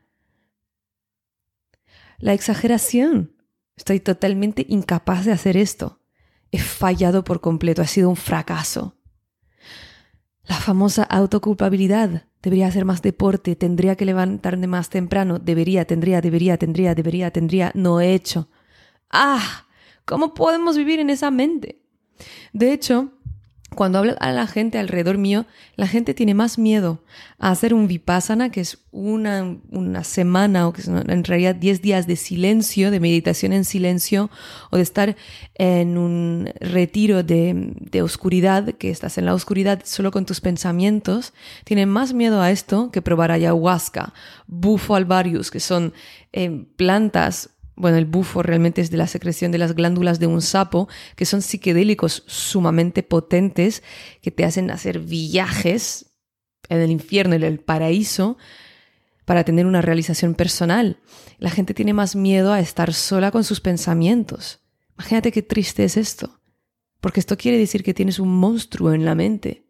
La 2.19 2.33
exageración. 2.33 3.33
Estoy 3.77 4.01
totalmente 4.01 4.65
incapaz 4.69 5.25
de 5.25 5.33
hacer 5.33 5.57
esto 5.57 6.01
he 6.51 6.59
fallado 6.59 7.25
por 7.25 7.41
completo, 7.41 7.83
ha 7.83 7.87
sido 7.87 8.09
un 8.09 8.17
fracaso. 8.17 8.97
La 10.45 10.57
famosa 10.57 11.03
autoculpabilidad. 11.03 12.25
Debería 12.43 12.69
hacer 12.69 12.85
más 12.85 13.03
deporte, 13.03 13.57
tendría 13.57 13.97
que 13.97 14.05
levantarme 14.05 14.69
más 14.69 14.89
temprano, 14.89 15.41
debería, 15.41 15.85
tendría, 15.85 16.21
debería, 16.21 16.57
tendría, 16.57 16.95
debería, 16.95 17.31
tendría, 17.33 17.73
no 17.75 18.01
he 18.01 18.15
hecho. 18.15 18.49
¡Ah! 19.11 19.67
¿Cómo 20.05 20.35
podemos 20.35 20.77
vivir 20.77 21.01
en 21.01 21.11
esa 21.11 21.33
mente? 21.33 21.83
De 22.53 22.73
hecho, 22.73 23.13
cuando 23.77 23.99
hablo 23.99 24.17
a 24.19 24.33
la 24.33 24.47
gente 24.49 24.79
alrededor 24.79 25.19
mío, 25.19 25.47
la 25.77 25.87
gente 25.87 26.15
tiene 26.15 26.35
más 26.35 26.59
miedo 26.59 27.05
a 27.39 27.51
hacer 27.51 27.75
un 27.75 27.87
vipassana, 27.87 28.51
que 28.51 28.61
es 28.61 28.79
una, 28.91 29.57
una 29.71 30.03
semana 30.03 30.67
o 30.67 30.73
que 30.73 30.83
son 30.83 31.09
en 31.09 31.23
realidad 31.23 31.55
10 31.55 31.83
días 31.83 32.07
de 32.07 32.17
silencio, 32.17 32.91
de 32.91 32.99
meditación 32.99 33.53
en 33.53 33.65
silencio, 33.65 34.31
o 34.71 34.77
de 34.77 34.83
estar 34.83 35.17
en 35.55 35.99
un 35.99 36.51
retiro 36.61 37.23
de, 37.23 37.75
de 37.79 38.03
oscuridad, 38.03 38.75
que 38.75 38.91
estás 38.91 39.19
en 39.19 39.27
la 39.27 39.35
oscuridad 39.35 39.83
solo 39.85 40.11
con 40.11 40.27
tus 40.27 40.41
pensamientos. 40.41 41.33
Tienen 41.65 41.89
más 41.89 42.13
miedo 42.13 42.41
a 42.43 42.51
esto 42.51 42.91
que 42.91 43.03
probar 43.03 43.31
ayahuasca, 43.31 44.13
bufo 44.47 44.97
alvarius, 44.97 45.51
que 45.51 45.61
son 45.61 45.93
eh, 46.33 46.67
plantas 46.77 47.51
Bueno, 47.77 47.99
el 47.99 48.07
bufo 48.07 48.43
realmente 48.43 48.81
es 48.81 48.91
de 48.91 48.97
la 48.97 49.07
secreción 49.07 49.53
de 49.53 49.59
las 49.59 49.75
glándulas 49.75 50.19
de 50.19 50.27
un 50.27 50.41
sapo, 50.41 50.89
que 51.15 51.27
son 51.27 51.43
psiquedélicos 51.43 52.25
sumamente 52.27 53.03
potentes, 53.03 53.83
que 54.23 54.31
te 54.31 54.47
hacen 54.47 54.71
hacer 54.71 54.99
viajes 54.99 56.07
en 56.71 56.81
el 56.81 56.91
infierno, 56.91 57.35
en 57.35 57.43
el 57.43 57.61
paraíso, 57.61 58.39
para 59.27 59.45
tener 59.45 59.67
una 59.67 59.83
realización 59.83 60.35
personal. 60.35 61.01
La 61.39 61.51
gente 61.51 61.75
tiene 61.75 61.93
más 61.93 62.17
miedo 62.17 62.53
a 62.53 62.61
estar 62.61 62.95
sola 62.95 63.31
con 63.31 63.45
sus 63.45 63.61
pensamientos. 63.61 64.61
Imagínate 64.95 65.31
qué 65.31 65.43
triste 65.43 65.85
es 65.85 65.99
esto, 65.99 66.41
porque 67.03 67.21
esto 67.21 67.37
quiere 67.37 67.59
decir 67.59 67.83
que 67.83 67.93
tienes 67.93 68.19
un 68.19 68.35
monstruo 68.35 68.95
en 68.95 69.05
la 69.05 69.15
mente, 69.15 69.67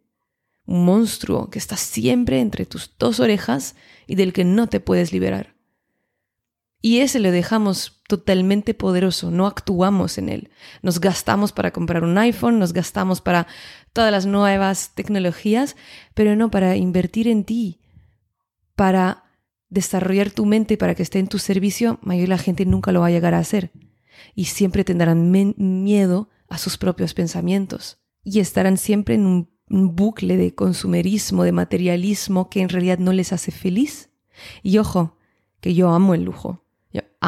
un 0.65 0.85
monstruo 0.85 1.49
que 1.49 1.59
está 1.59 1.75
siempre 1.75 2.39
entre 2.39 2.65
tus 2.65 2.95
dos 2.97 3.19
orejas 3.19 3.75
y 4.05 4.15
del 4.15 4.31
que 4.31 4.45
no 4.45 4.67
te 4.67 4.79
puedes 4.79 5.11
liberar. 5.11 5.56
Y 6.87 7.01
ese 7.01 7.19
lo 7.19 7.31
dejamos 7.31 8.01
totalmente 8.07 8.73
poderoso, 8.73 9.29
no 9.29 9.45
actuamos 9.45 10.17
en 10.17 10.29
él. 10.29 10.51
Nos 10.81 11.01
gastamos 11.01 11.51
para 11.51 11.71
comprar 11.71 12.05
un 12.05 12.17
iPhone, 12.17 12.59
nos 12.59 12.71
gastamos 12.71 13.19
para 13.19 13.45
todas 13.91 14.09
las 14.09 14.25
nuevas 14.25 14.95
tecnologías, 14.95 15.75
pero 16.13 16.37
no 16.37 16.49
para 16.49 16.77
invertir 16.77 17.27
en 17.27 17.43
ti, 17.43 17.81
para 18.77 19.25
desarrollar 19.67 20.31
tu 20.31 20.45
mente 20.45 20.77
para 20.77 20.95
que 20.95 21.03
esté 21.03 21.19
en 21.19 21.27
tu 21.27 21.39
servicio, 21.39 21.99
mayor 22.03 22.29
la 22.29 22.37
gente 22.37 22.65
nunca 22.65 22.93
lo 22.93 23.01
va 23.01 23.07
a 23.07 23.11
llegar 23.11 23.33
a 23.33 23.39
hacer. 23.39 23.69
Y 24.33 24.45
siempre 24.45 24.85
tendrán 24.85 25.29
miedo 25.29 26.29
a 26.47 26.57
sus 26.57 26.77
propios 26.77 27.13
pensamientos. 27.13 27.99
Y 28.23 28.39
estarán 28.39 28.77
siempre 28.77 29.15
en 29.15 29.25
un, 29.25 29.49
un 29.69 29.93
bucle 29.93 30.37
de 30.37 30.55
consumerismo, 30.55 31.43
de 31.43 31.51
materialismo 31.51 32.49
que 32.49 32.61
en 32.61 32.69
realidad 32.69 32.97
no 32.97 33.11
les 33.11 33.33
hace 33.33 33.51
feliz. 33.51 34.09
Y 34.63 34.77
ojo, 34.77 35.17
que 35.59 35.73
yo 35.73 35.89
amo 35.89 36.13
el 36.13 36.23
lujo. 36.23 36.63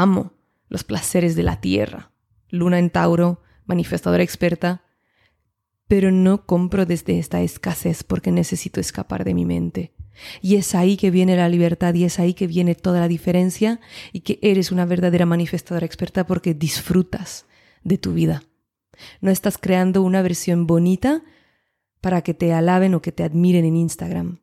Amo 0.01 0.31
los 0.69 0.85
placeres 0.85 1.35
de 1.35 1.43
la 1.43 1.59
tierra. 1.59 2.13
Luna 2.47 2.79
en 2.79 2.89
Tauro, 2.89 3.41
manifestadora 3.65 4.23
experta. 4.23 4.81
Pero 5.89 6.09
no 6.09 6.45
compro 6.45 6.85
desde 6.85 7.19
esta 7.19 7.41
escasez 7.41 8.05
porque 8.05 8.31
necesito 8.31 8.79
escapar 8.79 9.25
de 9.25 9.33
mi 9.33 9.43
mente. 9.43 9.93
Y 10.41 10.55
es 10.55 10.73
ahí 10.73 10.95
que 10.95 11.11
viene 11.11 11.35
la 11.35 11.49
libertad 11.49 11.93
y 11.95 12.05
es 12.05 12.17
ahí 12.17 12.33
que 12.33 12.47
viene 12.47 12.75
toda 12.75 13.01
la 13.01 13.09
diferencia 13.09 13.81
y 14.13 14.21
que 14.21 14.39
eres 14.41 14.71
una 14.71 14.85
verdadera 14.85 15.25
manifestadora 15.25 15.85
experta 15.85 16.25
porque 16.25 16.53
disfrutas 16.53 17.45
de 17.83 17.97
tu 17.97 18.13
vida. 18.13 18.43
No 19.19 19.31
estás 19.31 19.57
creando 19.57 20.01
una 20.01 20.21
versión 20.21 20.65
bonita 20.65 21.23
para 21.99 22.21
que 22.21 22.33
te 22.33 22.53
alaben 22.53 22.93
o 22.93 23.01
que 23.01 23.11
te 23.11 23.23
admiren 23.23 23.65
en 23.65 23.75
Instagram. 23.75 24.39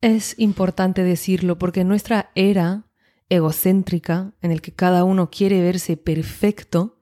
Es 0.00 0.38
importante 0.38 1.02
decirlo 1.02 1.58
porque 1.58 1.82
nuestra 1.82 2.30
era 2.36 2.85
egocéntrica, 3.28 4.34
en 4.40 4.52
el 4.52 4.60
que 4.62 4.72
cada 4.72 5.04
uno 5.04 5.30
quiere 5.30 5.60
verse 5.60 5.96
perfecto, 5.96 6.98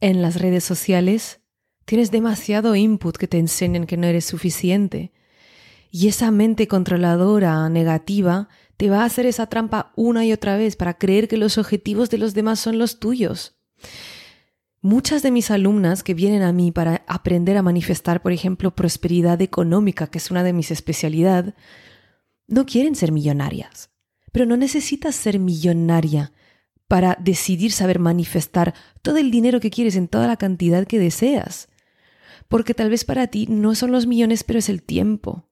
en 0.00 0.22
las 0.22 0.40
redes 0.40 0.64
sociales, 0.64 1.40
tienes 1.84 2.10
demasiado 2.10 2.74
input 2.74 3.16
que 3.16 3.28
te 3.28 3.38
enseñan 3.38 3.86
que 3.86 3.96
no 3.96 4.06
eres 4.06 4.24
suficiente. 4.24 5.12
Y 5.90 6.08
esa 6.08 6.30
mente 6.30 6.68
controladora, 6.68 7.68
negativa, 7.68 8.48
te 8.76 8.90
va 8.90 9.02
a 9.02 9.04
hacer 9.06 9.26
esa 9.26 9.46
trampa 9.46 9.92
una 9.96 10.24
y 10.26 10.32
otra 10.32 10.56
vez 10.56 10.76
para 10.76 10.98
creer 10.98 11.28
que 11.28 11.36
los 11.36 11.56
objetivos 11.58 12.10
de 12.10 12.18
los 12.18 12.34
demás 12.34 12.60
son 12.60 12.78
los 12.78 12.98
tuyos. 12.98 13.56
Muchas 14.80 15.22
de 15.22 15.30
mis 15.30 15.50
alumnas 15.50 16.02
que 16.02 16.12
vienen 16.12 16.42
a 16.42 16.52
mí 16.52 16.70
para 16.70 17.04
aprender 17.06 17.56
a 17.56 17.62
manifestar, 17.62 18.20
por 18.20 18.32
ejemplo, 18.32 18.74
prosperidad 18.74 19.40
económica, 19.40 20.08
que 20.08 20.18
es 20.18 20.30
una 20.30 20.42
de 20.42 20.52
mis 20.52 20.70
especialidades, 20.70 21.54
no 22.46 22.66
quieren 22.66 22.94
ser 22.94 23.10
millonarias. 23.10 23.93
Pero 24.34 24.46
no 24.46 24.56
necesitas 24.56 25.14
ser 25.14 25.38
millonaria 25.38 26.32
para 26.88 27.16
decidir 27.20 27.70
saber 27.70 28.00
manifestar 28.00 28.74
todo 29.00 29.18
el 29.18 29.30
dinero 29.30 29.60
que 29.60 29.70
quieres 29.70 29.94
en 29.94 30.08
toda 30.08 30.26
la 30.26 30.36
cantidad 30.36 30.88
que 30.88 30.98
deseas. 30.98 31.68
Porque 32.48 32.74
tal 32.74 32.90
vez 32.90 33.04
para 33.04 33.28
ti 33.28 33.46
no 33.48 33.76
son 33.76 33.92
los 33.92 34.08
millones, 34.08 34.42
pero 34.42 34.58
es 34.58 34.68
el 34.68 34.82
tiempo. 34.82 35.48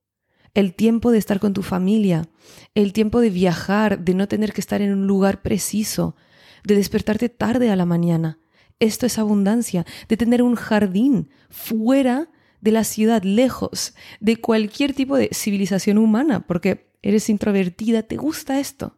El 0.52 0.74
tiempo 0.74 1.12
de 1.12 1.18
estar 1.18 1.38
con 1.38 1.52
tu 1.52 1.62
familia, 1.62 2.28
el 2.74 2.92
tiempo 2.92 3.20
de 3.20 3.30
viajar, 3.30 4.00
de 4.00 4.14
no 4.14 4.26
tener 4.26 4.52
que 4.52 4.60
estar 4.60 4.82
en 4.82 4.92
un 4.92 5.06
lugar 5.06 5.42
preciso, 5.42 6.16
de 6.64 6.74
despertarte 6.74 7.28
tarde 7.28 7.70
a 7.70 7.76
la 7.76 7.86
mañana. 7.86 8.40
Esto 8.80 9.06
es 9.06 9.16
abundancia, 9.16 9.86
de 10.08 10.16
tener 10.16 10.42
un 10.42 10.56
jardín 10.56 11.30
fuera 11.50 12.30
de 12.60 12.72
la 12.72 12.82
ciudad, 12.82 13.22
lejos 13.22 13.94
de 14.18 14.40
cualquier 14.40 14.92
tipo 14.92 15.16
de 15.16 15.30
civilización 15.32 15.98
humana, 15.98 16.48
porque 16.48 16.91
eres 17.02 17.28
introvertida, 17.28 18.02
¿te 18.02 18.16
gusta 18.16 18.60
esto? 18.60 18.96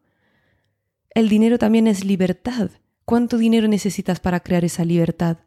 El 1.10 1.28
dinero 1.28 1.58
también 1.58 1.86
es 1.86 2.04
libertad. 2.04 2.70
¿Cuánto 3.04 3.38
dinero 3.38 3.68
necesitas 3.68 4.20
para 4.20 4.40
crear 4.40 4.64
esa 4.64 4.84
libertad? 4.84 5.38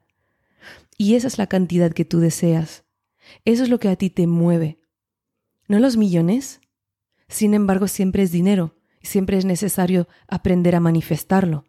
Y 0.97 1.15
esa 1.15 1.27
es 1.27 1.37
la 1.37 1.47
cantidad 1.47 1.91
que 1.91 2.05
tú 2.05 2.19
deseas. 2.19 2.83
Eso 3.45 3.63
es 3.63 3.69
lo 3.69 3.79
que 3.79 3.89
a 3.89 3.95
ti 3.95 4.09
te 4.09 4.27
mueve. 4.27 4.79
No 5.67 5.79
los 5.79 5.97
millones. 5.97 6.61
Sin 7.27 7.53
embargo, 7.53 7.87
siempre 7.87 8.23
es 8.23 8.31
dinero 8.31 8.77
siempre 9.07 9.37
es 9.37 9.45
necesario 9.45 10.07
aprender 10.27 10.75
a 10.75 10.79
manifestarlo. 10.79 11.65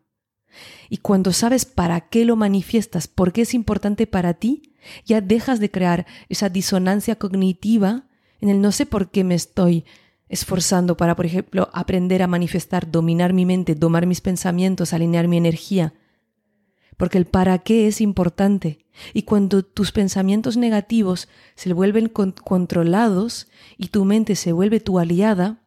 Y 0.88 0.98
cuando 0.98 1.32
sabes 1.32 1.64
para 1.64 2.00
qué 2.08 2.24
lo 2.24 2.36
manifiestas, 2.36 3.06
por 3.06 3.32
qué 3.32 3.42
es 3.42 3.54
importante 3.54 4.06
para 4.06 4.34
ti, 4.34 4.74
ya 5.04 5.20
dejas 5.20 5.60
de 5.60 5.70
crear 5.70 6.06
esa 6.28 6.48
disonancia 6.48 7.16
cognitiva 7.16 8.08
en 8.40 8.48
el 8.48 8.60
no 8.60 8.72
sé 8.72 8.86
por 8.86 9.10
qué 9.10 9.24
me 9.24 9.34
estoy 9.34 9.84
esforzando 10.28 10.96
para, 10.96 11.16
por 11.16 11.26
ejemplo, 11.26 11.70
aprender 11.72 12.22
a 12.22 12.26
manifestar, 12.26 12.90
dominar 12.90 13.32
mi 13.32 13.46
mente, 13.46 13.74
domar 13.74 14.06
mis 14.06 14.20
pensamientos, 14.20 14.92
alinear 14.92 15.28
mi 15.28 15.36
energía. 15.36 15.94
Porque 16.96 17.18
el 17.18 17.26
para 17.26 17.58
qué 17.58 17.86
es 17.86 18.00
importante. 18.00 18.84
Y 19.14 19.22
cuando 19.22 19.62
tus 19.62 19.92
pensamientos 19.92 20.56
negativos 20.56 21.28
se 21.54 21.72
vuelven 21.72 22.08
controlados 22.08 23.48
y 23.76 23.88
tu 23.88 24.04
mente 24.04 24.34
se 24.34 24.52
vuelve 24.52 24.80
tu 24.80 24.98
aliada, 24.98 25.62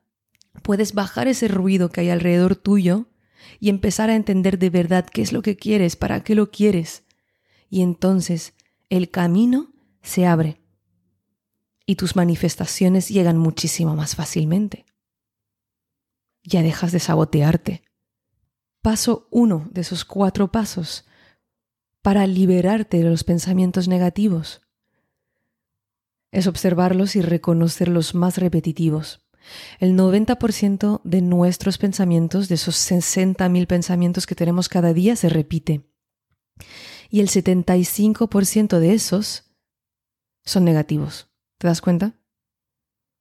puedes 0.61 0.93
bajar 0.93 1.27
ese 1.27 1.47
ruido 1.47 1.89
que 1.89 2.01
hay 2.01 2.09
alrededor 2.09 2.55
tuyo 2.55 3.07
y 3.59 3.69
empezar 3.69 4.09
a 4.09 4.15
entender 4.15 4.59
de 4.59 4.69
verdad 4.69 5.05
qué 5.05 5.21
es 5.21 5.31
lo 5.31 5.41
que 5.41 5.55
quieres, 5.55 5.95
para 5.95 6.21
qué 6.23 6.35
lo 6.35 6.51
quieres. 6.51 7.03
Y 7.69 7.81
entonces 7.81 8.53
el 8.89 9.09
camino 9.09 9.71
se 10.01 10.25
abre 10.25 10.60
y 11.85 11.95
tus 11.95 12.15
manifestaciones 12.15 13.09
llegan 13.09 13.37
muchísimo 13.37 13.95
más 13.95 14.15
fácilmente. 14.15 14.85
Ya 16.43 16.61
dejas 16.61 16.91
de 16.91 16.99
sabotearte. 16.99 17.83
Paso 18.81 19.27
uno 19.29 19.69
de 19.71 19.81
esos 19.81 20.05
cuatro 20.05 20.51
pasos 20.51 21.05
para 22.01 22.25
liberarte 22.25 22.97
de 22.97 23.09
los 23.09 23.23
pensamientos 23.23 23.87
negativos 23.87 24.61
es 26.31 26.47
observarlos 26.47 27.15
y 27.15 27.21
reconocer 27.21 27.89
los 27.89 28.15
más 28.15 28.37
repetitivos. 28.37 29.27
El 29.79 29.97
90% 29.97 31.01
de 31.03 31.21
nuestros 31.21 31.77
pensamientos, 31.77 32.47
de 32.47 32.55
esos 32.55 32.75
60.000 32.89 33.67
pensamientos 33.67 34.25
que 34.25 34.35
tenemos 34.35 34.69
cada 34.69 34.93
día, 34.93 35.15
se 35.15 35.29
repite. 35.29 35.81
Y 37.09 37.19
el 37.19 37.27
75% 37.27 38.79
de 38.79 38.93
esos 38.93 39.51
son 40.45 40.63
negativos. 40.63 41.30
¿Te 41.61 41.67
das 41.67 41.79
cuenta? 41.79 42.15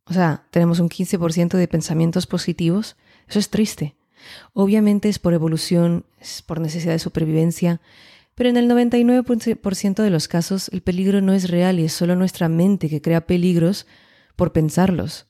O 0.07 0.14
sea, 0.14 0.46
tenemos 0.50 0.81
un 0.81 0.88
15% 0.88 1.59
de 1.59 1.68
pensamientos 1.68 2.26
positivos. 2.26 2.96
Eso 3.29 3.38
es 3.38 3.50
triste. 3.50 3.96
Obviamente 4.55 5.11
es 5.11 5.18
por 5.18 5.35
evolución, 5.35 6.07
es 6.18 6.40
por 6.40 6.59
necesidad 6.59 6.94
de 6.94 7.00
supervivencia, 7.00 7.83
pero 8.35 8.48
en 8.48 8.57
el 8.57 8.66
99% 8.66 10.03
de 10.03 10.09
los 10.09 10.26
casos 10.26 10.70
el 10.72 10.81
peligro 10.81 11.20
no 11.20 11.35
es 11.35 11.50
real 11.50 11.79
y 11.81 11.85
es 11.85 11.92
solo 11.92 12.16
nuestra 12.16 12.48
mente 12.48 12.88
que 12.88 13.03
crea 13.03 13.26
peligros 13.26 13.87
por 14.37 14.55
pensarlos. 14.55 15.26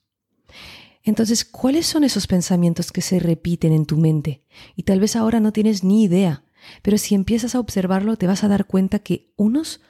Entonces, 1.03 1.43
¿cuáles 1.43 1.87
son 1.87 2.05
esos 2.05 2.27
pensamientos 2.27 2.93
que 2.93 3.01
se 3.01 3.19
repiten 3.19 3.73
en 3.73 3.85
tu 3.85 3.97
mente? 3.97 4.45
Y 4.77 4.83
tal 4.83 5.01
vez 5.01 5.17
ahora 5.17 5.41
no 5.41 5.51
tienes 5.51 5.83
ni 5.83 6.05
idea, 6.05 6.45
pero 6.81 6.97
si 6.97 7.13
empiezas 7.13 7.55
a 7.55 7.59
observarlo 7.59 8.15
te 8.15 8.27
vas 8.27 8.45
a 8.45 8.47
dar 8.47 8.67
cuenta 8.67 8.99
que 8.99 9.33
unos 9.35 9.81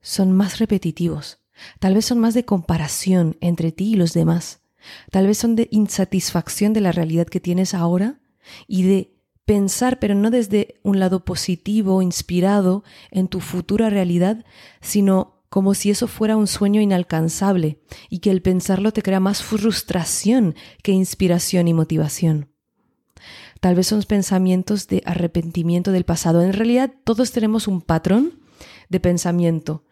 son 0.00 0.30
más 0.30 0.60
repetitivos, 0.60 1.40
Tal 1.78 1.94
vez 1.94 2.04
son 2.04 2.18
más 2.18 2.34
de 2.34 2.44
comparación 2.44 3.36
entre 3.40 3.72
ti 3.72 3.92
y 3.92 3.96
los 3.96 4.12
demás. 4.12 4.60
Tal 5.10 5.26
vez 5.26 5.38
son 5.38 5.56
de 5.56 5.68
insatisfacción 5.70 6.72
de 6.72 6.80
la 6.80 6.92
realidad 6.92 7.26
que 7.26 7.40
tienes 7.40 7.74
ahora 7.74 8.20
y 8.66 8.84
de 8.84 9.12
pensar, 9.44 9.98
pero 9.98 10.14
no 10.14 10.30
desde 10.30 10.80
un 10.82 10.98
lado 10.98 11.24
positivo, 11.24 12.02
inspirado 12.02 12.84
en 13.10 13.28
tu 13.28 13.40
futura 13.40 13.90
realidad, 13.90 14.44
sino 14.80 15.36
como 15.48 15.74
si 15.74 15.90
eso 15.90 16.08
fuera 16.08 16.36
un 16.36 16.46
sueño 16.46 16.80
inalcanzable 16.80 17.80
y 18.10 18.18
que 18.18 18.30
el 18.30 18.42
pensarlo 18.42 18.92
te 18.92 19.02
crea 19.02 19.20
más 19.20 19.42
frustración 19.42 20.54
que 20.82 20.92
inspiración 20.92 21.68
y 21.68 21.74
motivación. 21.74 22.50
Tal 23.60 23.74
vez 23.74 23.86
son 23.86 24.02
pensamientos 24.02 24.86
de 24.88 25.02
arrepentimiento 25.06 25.92
del 25.92 26.04
pasado. 26.04 26.42
En 26.42 26.52
realidad 26.52 26.92
todos 27.04 27.32
tenemos 27.32 27.68
un 27.68 27.80
patrón 27.80 28.40
de 28.88 29.00
pensamiento 29.00 29.84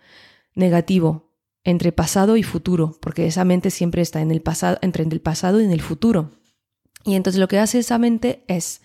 negativo, 0.54 1.23
entre 1.64 1.92
pasado 1.92 2.36
y 2.36 2.42
futuro, 2.42 2.96
porque 3.00 3.26
esa 3.26 3.44
mente 3.44 3.70
siempre 3.70 4.02
está 4.02 4.20
en 4.20 4.30
el 4.30 4.42
pasado, 4.42 4.78
entre 4.82 5.02
el 5.04 5.20
pasado 5.20 5.60
y 5.60 5.64
en 5.64 5.72
el 5.72 5.80
futuro. 5.80 6.30
Y 7.04 7.14
entonces 7.14 7.40
lo 7.40 7.48
que 7.48 7.58
hace 7.58 7.78
esa 7.78 7.98
mente 7.98 8.44
es, 8.46 8.82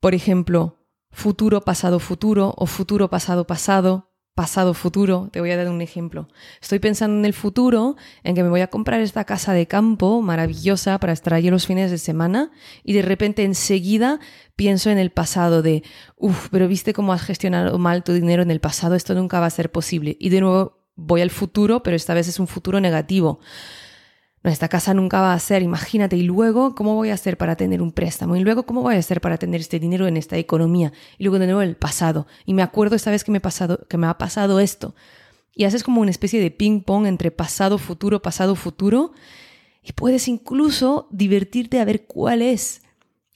por 0.00 0.14
ejemplo, 0.14 0.78
futuro, 1.10 1.60
pasado, 1.60 2.00
futuro 2.00 2.54
o 2.56 2.66
futuro, 2.66 3.08
pasado, 3.08 3.46
pasado 3.46 4.10
pasado, 4.36 4.74
futuro. 4.74 5.30
Te 5.32 5.40
voy 5.40 5.50
a 5.50 5.56
dar 5.56 5.70
un 5.70 5.80
ejemplo. 5.80 6.28
Estoy 6.60 6.78
pensando 6.78 7.16
en 7.16 7.24
el 7.24 7.32
futuro, 7.32 7.96
en 8.22 8.34
que 8.34 8.42
me 8.42 8.50
voy 8.50 8.60
a 8.60 8.66
comprar 8.66 9.00
esta 9.00 9.24
casa 9.24 9.54
de 9.54 9.66
campo 9.66 10.20
maravillosa 10.20 11.00
para 11.00 11.14
estar 11.14 11.32
allí 11.32 11.48
los 11.48 11.66
fines 11.66 11.90
de 11.90 11.96
semana 11.96 12.52
y 12.84 12.92
de 12.92 13.00
repente 13.00 13.44
enseguida 13.44 14.20
pienso 14.54 14.90
en 14.90 14.98
el 14.98 15.10
pasado 15.10 15.62
de, 15.62 15.82
uff, 16.16 16.48
pero 16.50 16.68
viste 16.68 16.92
cómo 16.92 17.14
has 17.14 17.22
gestionado 17.22 17.78
mal 17.78 18.04
tu 18.04 18.12
dinero 18.12 18.42
en 18.42 18.50
el 18.50 18.60
pasado, 18.60 18.94
esto 18.94 19.14
nunca 19.14 19.40
va 19.40 19.46
a 19.46 19.50
ser 19.50 19.72
posible. 19.72 20.18
Y 20.20 20.28
de 20.28 20.42
nuevo 20.42 20.75
voy 20.96 21.20
al 21.20 21.30
futuro, 21.30 21.82
pero 21.82 21.94
esta 21.94 22.14
vez 22.14 22.26
es 22.26 22.40
un 22.40 22.48
futuro 22.48 22.80
negativo 22.80 23.40
esta 24.50 24.68
casa 24.68 24.94
nunca 24.94 25.20
va 25.20 25.32
a 25.32 25.38
ser, 25.38 25.62
imagínate, 25.62 26.16
y 26.16 26.22
luego, 26.22 26.74
¿cómo 26.74 26.94
voy 26.94 27.10
a 27.10 27.14
hacer 27.14 27.36
para 27.36 27.56
tener 27.56 27.82
un 27.82 27.92
préstamo? 27.92 28.36
Y 28.36 28.40
luego, 28.40 28.64
¿cómo 28.64 28.82
voy 28.82 28.94
a 28.94 28.98
hacer 28.98 29.20
para 29.20 29.38
tener 29.38 29.60
este 29.60 29.78
dinero 29.78 30.06
en 30.06 30.16
esta 30.16 30.36
economía? 30.36 30.92
Y 31.18 31.24
luego 31.24 31.38
de 31.38 31.46
nuevo 31.46 31.62
el 31.62 31.76
pasado. 31.76 32.26
Y 32.44 32.54
me 32.54 32.62
acuerdo 32.62 32.96
esta 32.96 33.10
vez 33.10 33.24
que 33.24 33.32
me, 33.32 33.40
pasado, 33.40 33.86
que 33.88 33.96
me 33.96 34.06
ha 34.06 34.18
pasado 34.18 34.60
esto. 34.60 34.94
Y 35.54 35.64
haces 35.64 35.82
como 35.82 36.00
una 36.00 36.10
especie 36.10 36.40
de 36.40 36.50
ping-pong 36.50 37.06
entre 37.06 37.30
pasado, 37.30 37.78
futuro, 37.78 38.22
pasado, 38.22 38.54
futuro. 38.54 39.12
Y 39.82 39.92
puedes 39.92 40.28
incluso 40.28 41.08
divertirte 41.10 41.80
a 41.80 41.84
ver 41.84 42.06
cuál 42.06 42.42
es 42.42 42.82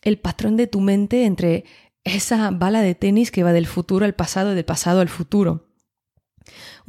el 0.03 0.19
patrón 0.19 0.57
de 0.57 0.67
tu 0.67 0.81
mente 0.81 1.25
entre 1.25 1.65
esa 2.05 2.51
bala 2.51 2.83
de 2.83 2.95
tenis 2.95 3.31
que 3.31 3.43
va 3.43 3.53
del 3.53 3.67
futuro 3.67 4.05
al 4.05 4.15
pasado, 4.15 4.55
del 4.55 4.65
pasado 4.65 5.01
al 5.01 5.09
futuro. 5.09 5.67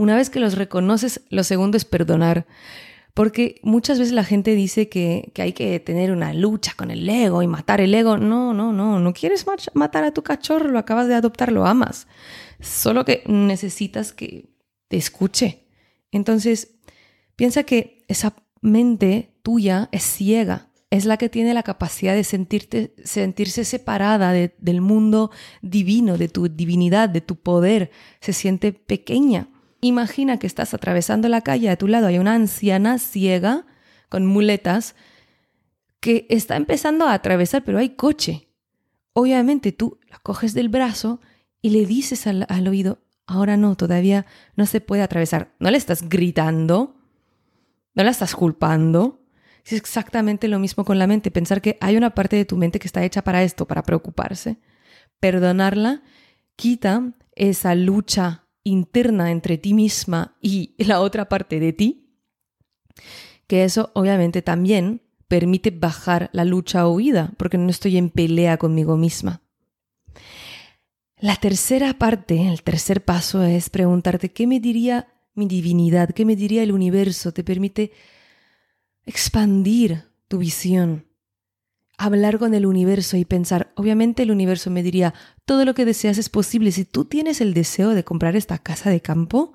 Una 0.01 0.15
vez 0.15 0.31
que 0.31 0.39
los 0.39 0.55
reconoces, 0.55 1.21
lo 1.29 1.43
segundo 1.43 1.77
es 1.77 1.85
perdonar. 1.85 2.47
Porque 3.13 3.59
muchas 3.61 3.99
veces 3.99 4.15
la 4.15 4.23
gente 4.23 4.55
dice 4.55 4.89
que, 4.89 5.31
hay 5.37 5.53
que 5.53 5.79
tener 5.79 6.11
una 6.11 6.33
lucha 6.33 6.73
con 6.75 6.89
el 6.89 7.07
ego 7.07 7.43
y 7.43 7.47
matar 7.47 7.81
el 7.81 7.93
ego. 7.93 8.17
No, 8.17 8.51
no, 8.51 8.73
no, 8.73 8.99
no 8.99 9.13
quieres 9.13 9.45
matar 9.75 10.03
a 10.03 10.11
tu 10.11 10.23
cachorro, 10.23 10.69
lo 10.69 10.79
acabas 10.79 11.07
de 11.07 11.13
adoptar, 11.13 11.51
lo 11.51 11.67
amas. 11.67 12.07
Solo 12.59 13.05
que 13.05 13.21
necesitas 13.27 14.11
que 14.11 14.49
te 14.87 14.97
escuche. 14.97 15.67
Entonces, 16.11 16.79
piensa 17.35 17.61
que 17.61 18.03
esa 18.07 18.33
mente 18.59 19.37
tuya 19.43 19.87
es 19.91 20.01
ciega, 20.01 20.71
es 20.89 21.05
la 21.05 21.17
que 21.17 21.29
tiene 21.29 21.53
la 21.53 21.61
capacidad 21.61 22.15
de 22.15 22.23
sentirte, 22.23 22.95
sentirse 23.03 23.65
separada 23.65 24.33
del 24.33 24.81
mundo 24.81 25.29
divino, 25.61 26.17
de 26.17 26.27
tu 26.27 26.49
divinidad, 26.49 27.07
de 27.07 27.21
tu 27.21 27.35
poder. 27.35 27.91
Se 28.19 28.33
siente 28.33 28.73
pequeña. 28.73 29.50
Imagina 29.81 30.37
que 30.37 30.45
estás 30.45 30.75
atravesando 30.75 31.27
la 31.27 31.41
calle, 31.41 31.69
a 31.69 31.75
tu 31.75 31.87
lado 31.87 32.07
hay 32.07 32.19
una 32.19 32.35
anciana 32.35 32.99
ciega 32.99 33.65
con 34.09 34.27
muletas 34.27 34.95
que 35.99 36.27
está 36.29 36.55
empezando 36.55 37.05
a 37.07 37.13
atravesar, 37.13 37.63
pero 37.63 37.79
hay 37.79 37.89
coche. 37.89 38.47
Obviamente 39.13 39.71
tú 39.71 39.99
la 40.09 40.19
coges 40.19 40.53
del 40.53 40.69
brazo 40.69 41.19
y 41.61 41.71
le 41.71 41.85
dices 41.87 42.27
al, 42.27 42.67
oído, 42.67 42.99
ahora 43.25 43.57
no, 43.57 43.75
todavía 43.75 44.27
no 44.55 44.67
se 44.67 44.81
puede 44.81 45.01
atravesar. 45.01 45.53
No 45.59 45.71
le 45.71 45.77
estás 45.77 46.07
gritando, 46.07 46.95
no 47.95 48.03
la 48.03 48.11
estás 48.11 48.35
culpando. 48.35 49.23
Es 49.65 49.73
exactamente 49.73 50.47
lo 50.47 50.59
mismo 50.59 50.85
con 50.85 50.99
la 50.99 51.07
mente, 51.07 51.31
pensar 51.31 51.61
que 51.61 51.77
hay 51.81 51.97
una 51.97 52.15
parte 52.15 52.35
de 52.35 52.45
tu 52.45 52.57
mente 52.57 52.79
que 52.79 52.87
está 52.87 53.03
hecha 53.03 53.23
para 53.23 53.43
esto, 53.43 53.67
para 53.67 53.83
preocuparse. 53.83 54.57
Perdonarla 55.19 56.01
quita 56.55 57.13
esa 57.35 57.75
lucha 57.75 58.40
interna 58.63 59.31
entre 59.31 59.57
ti 59.57 59.73
misma 59.73 60.37
y 60.41 60.75
la 60.77 61.01
otra 61.01 61.29
parte 61.29 61.59
de 61.59 61.73
ti, 61.73 62.15
que 63.47 63.63
eso 63.63 63.91
obviamente 63.93 64.41
también 64.41 65.01
permite 65.27 65.71
bajar 65.71 66.29
la 66.33 66.45
lucha 66.45 66.87
o 66.87 66.91
huida, 66.91 67.33
porque 67.37 67.57
no 67.57 67.69
estoy 67.69 67.97
en 67.97 68.09
pelea 68.09 68.57
conmigo 68.57 68.97
misma. 68.97 69.41
La 71.17 71.35
tercera 71.35 71.93
parte, 71.93 72.47
el 72.47 72.63
tercer 72.63 73.05
paso 73.05 73.43
es 73.43 73.69
preguntarte 73.69 74.31
qué 74.31 74.47
me 74.47 74.59
diría 74.59 75.13
mi 75.33 75.47
divinidad, 75.47 76.09
qué 76.09 76.25
me 76.25 76.35
diría 76.35 76.63
el 76.63 76.71
universo, 76.71 77.31
te 77.31 77.43
permite 77.43 77.91
expandir 79.05 80.03
tu 80.27 80.39
visión 80.39 81.05
hablar 82.01 82.39
con 82.39 82.55
el 82.55 82.65
universo 82.65 83.15
y 83.15 83.25
pensar, 83.25 83.71
obviamente 83.75 84.23
el 84.23 84.31
universo 84.31 84.71
me 84.71 84.81
diría, 84.81 85.13
todo 85.45 85.65
lo 85.65 85.75
que 85.75 85.85
deseas 85.85 86.17
es 86.17 86.29
posible. 86.29 86.71
Si 86.71 86.83
tú 86.83 87.05
tienes 87.05 87.41
el 87.41 87.53
deseo 87.53 87.89
de 87.89 88.03
comprar 88.03 88.35
esta 88.35 88.57
casa 88.57 88.89
de 88.89 89.01
campo, 89.01 89.53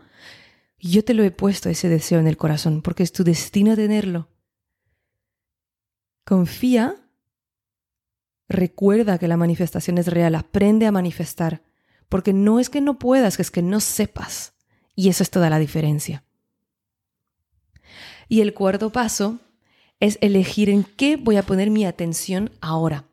yo 0.78 1.04
te 1.04 1.12
lo 1.12 1.24
he 1.24 1.32
puesto 1.32 1.68
ese 1.68 1.88
deseo 1.88 2.20
en 2.20 2.28
el 2.28 2.36
corazón, 2.36 2.82
porque 2.82 3.02
es 3.02 3.10
tu 3.10 3.24
destino 3.24 3.74
tenerlo. 3.74 4.28
Confía, 6.24 6.94
recuerda 8.48 9.18
que 9.18 9.26
la 9.26 9.36
manifestación 9.36 9.98
es 9.98 10.06
real, 10.06 10.36
aprende 10.36 10.86
a 10.86 10.92
manifestar, 10.92 11.64
porque 12.08 12.32
no 12.32 12.60
es 12.60 12.70
que 12.70 12.80
no 12.80 13.00
puedas, 13.00 13.40
es 13.40 13.50
que 13.50 13.62
no 13.62 13.80
sepas. 13.80 14.54
Y 14.94 15.08
eso 15.08 15.24
es 15.24 15.30
toda 15.30 15.50
la 15.50 15.58
diferencia. 15.58 16.22
Y 18.28 18.40
el 18.40 18.54
cuarto 18.54 18.90
paso 18.90 19.40
es 20.00 20.18
elegir 20.20 20.68
en 20.68 20.84
qué 20.84 21.16
voy 21.16 21.36
a 21.36 21.42
poner 21.42 21.70
mi 21.70 21.84
atención 21.84 22.50
ahora. 22.60 23.04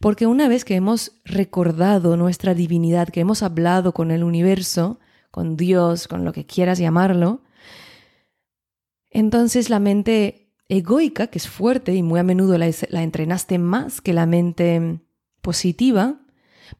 Porque 0.00 0.26
una 0.26 0.48
vez 0.48 0.64
que 0.64 0.74
hemos 0.74 1.12
recordado 1.24 2.16
nuestra 2.16 2.54
divinidad, 2.54 3.08
que 3.08 3.20
hemos 3.20 3.42
hablado 3.42 3.92
con 3.92 4.10
el 4.10 4.24
universo, 4.24 4.98
con 5.30 5.56
Dios, 5.56 6.08
con 6.08 6.24
lo 6.24 6.32
que 6.32 6.44
quieras 6.44 6.78
llamarlo, 6.78 7.42
entonces 9.10 9.70
la 9.70 9.78
mente 9.78 10.52
egoica, 10.68 11.28
que 11.28 11.38
es 11.38 11.48
fuerte 11.48 11.94
y 11.94 12.02
muy 12.02 12.18
a 12.18 12.22
menudo 12.22 12.58
la, 12.58 12.70
la 12.88 13.02
entrenaste 13.02 13.58
más 13.58 14.00
que 14.00 14.12
la 14.12 14.26
mente 14.26 15.00
positiva, 15.40 16.20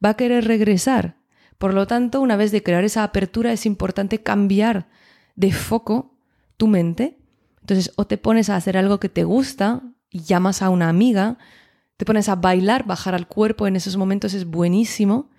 va 0.04 0.10
a 0.10 0.16
querer 0.16 0.46
regresar. 0.46 1.16
Por 1.58 1.74
lo 1.74 1.86
tanto, 1.86 2.20
una 2.20 2.36
vez 2.36 2.50
de 2.50 2.62
crear 2.62 2.84
esa 2.84 3.04
apertura, 3.04 3.52
es 3.52 3.66
importante 3.66 4.22
cambiar 4.22 4.88
de 5.36 5.52
foco 5.52 6.18
tu 6.56 6.66
mente 6.66 7.21
entonces, 7.62 7.92
o 7.96 8.06
te 8.06 8.18
pones 8.18 8.50
a 8.50 8.56
hacer 8.56 8.76
algo 8.76 9.00
que 9.00 9.08
te 9.08 9.24
gusta 9.24 9.82
y 10.10 10.20
llamas 10.20 10.62
a 10.62 10.68
una 10.68 10.88
amiga, 10.88 11.38
te 11.96 12.04
pones 12.04 12.28
a 12.28 12.34
bailar, 12.34 12.84
bajar 12.84 13.14
al 13.14 13.28
cuerpo 13.28 13.66
en 13.66 13.76
esos 13.76 13.96
momentos 13.96 14.34
es 14.34 14.44
buenísimo, 14.44 15.30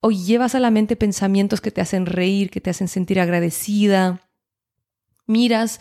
o 0.00 0.10
llevas 0.10 0.54
a 0.54 0.60
la 0.60 0.70
mente 0.70 0.96
pensamientos 0.96 1.60
que 1.60 1.70
te 1.70 1.82
hacen 1.82 2.06
reír, 2.06 2.50
que 2.50 2.62
te 2.62 2.70
hacen 2.70 2.88
sentir 2.88 3.20
agradecida, 3.20 4.22
miras 5.26 5.80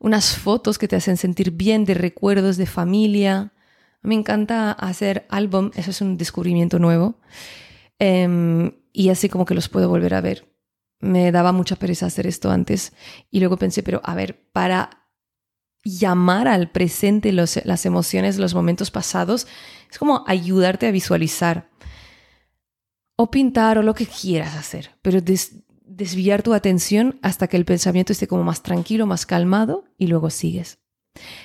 unas 0.00 0.36
fotos 0.36 0.78
que 0.78 0.88
te 0.88 0.96
hacen 0.96 1.16
sentir 1.16 1.52
bien 1.52 1.84
de 1.84 1.94
recuerdos 1.94 2.56
de 2.56 2.66
familia. 2.66 3.52
Me 4.02 4.14
encanta 4.14 4.72
hacer 4.72 5.26
álbum, 5.28 5.70
eso 5.74 5.90
es 5.90 6.00
un 6.00 6.16
descubrimiento 6.16 6.78
nuevo. 6.78 7.20
Em, 7.98 8.72
y 8.92 9.10
así 9.10 9.28
como 9.28 9.44
que 9.44 9.54
los 9.54 9.68
puedo 9.68 9.88
volver 9.88 10.14
a 10.14 10.20
ver. 10.20 10.48
Me 11.00 11.30
daba 11.32 11.52
mucha 11.52 11.76
pereza 11.76 12.06
hacer 12.06 12.26
esto 12.26 12.50
antes 12.50 12.92
y 13.30 13.40
luego 13.40 13.56
pensé, 13.56 13.82
pero 13.82 14.00
a 14.04 14.14
ver, 14.14 14.50
para 14.52 14.99
llamar 15.82 16.48
al 16.48 16.70
presente 16.70 17.32
las 17.32 17.86
emociones, 17.86 18.38
los 18.38 18.54
momentos 18.54 18.90
pasados, 18.90 19.46
es 19.90 19.98
como 19.98 20.24
ayudarte 20.26 20.86
a 20.86 20.90
visualizar 20.90 21.70
o 23.16 23.30
pintar 23.30 23.78
o 23.78 23.82
lo 23.82 23.94
que 23.94 24.06
quieras 24.06 24.56
hacer, 24.56 24.96
pero 25.02 25.20
desviar 25.22 26.42
tu 26.42 26.54
atención 26.54 27.18
hasta 27.22 27.48
que 27.48 27.56
el 27.56 27.64
pensamiento 27.64 28.12
esté 28.12 28.26
como 28.26 28.44
más 28.44 28.62
tranquilo, 28.62 29.06
más 29.06 29.26
calmado 29.26 29.84
y 29.98 30.06
luego 30.06 30.30
sigues. 30.30 30.78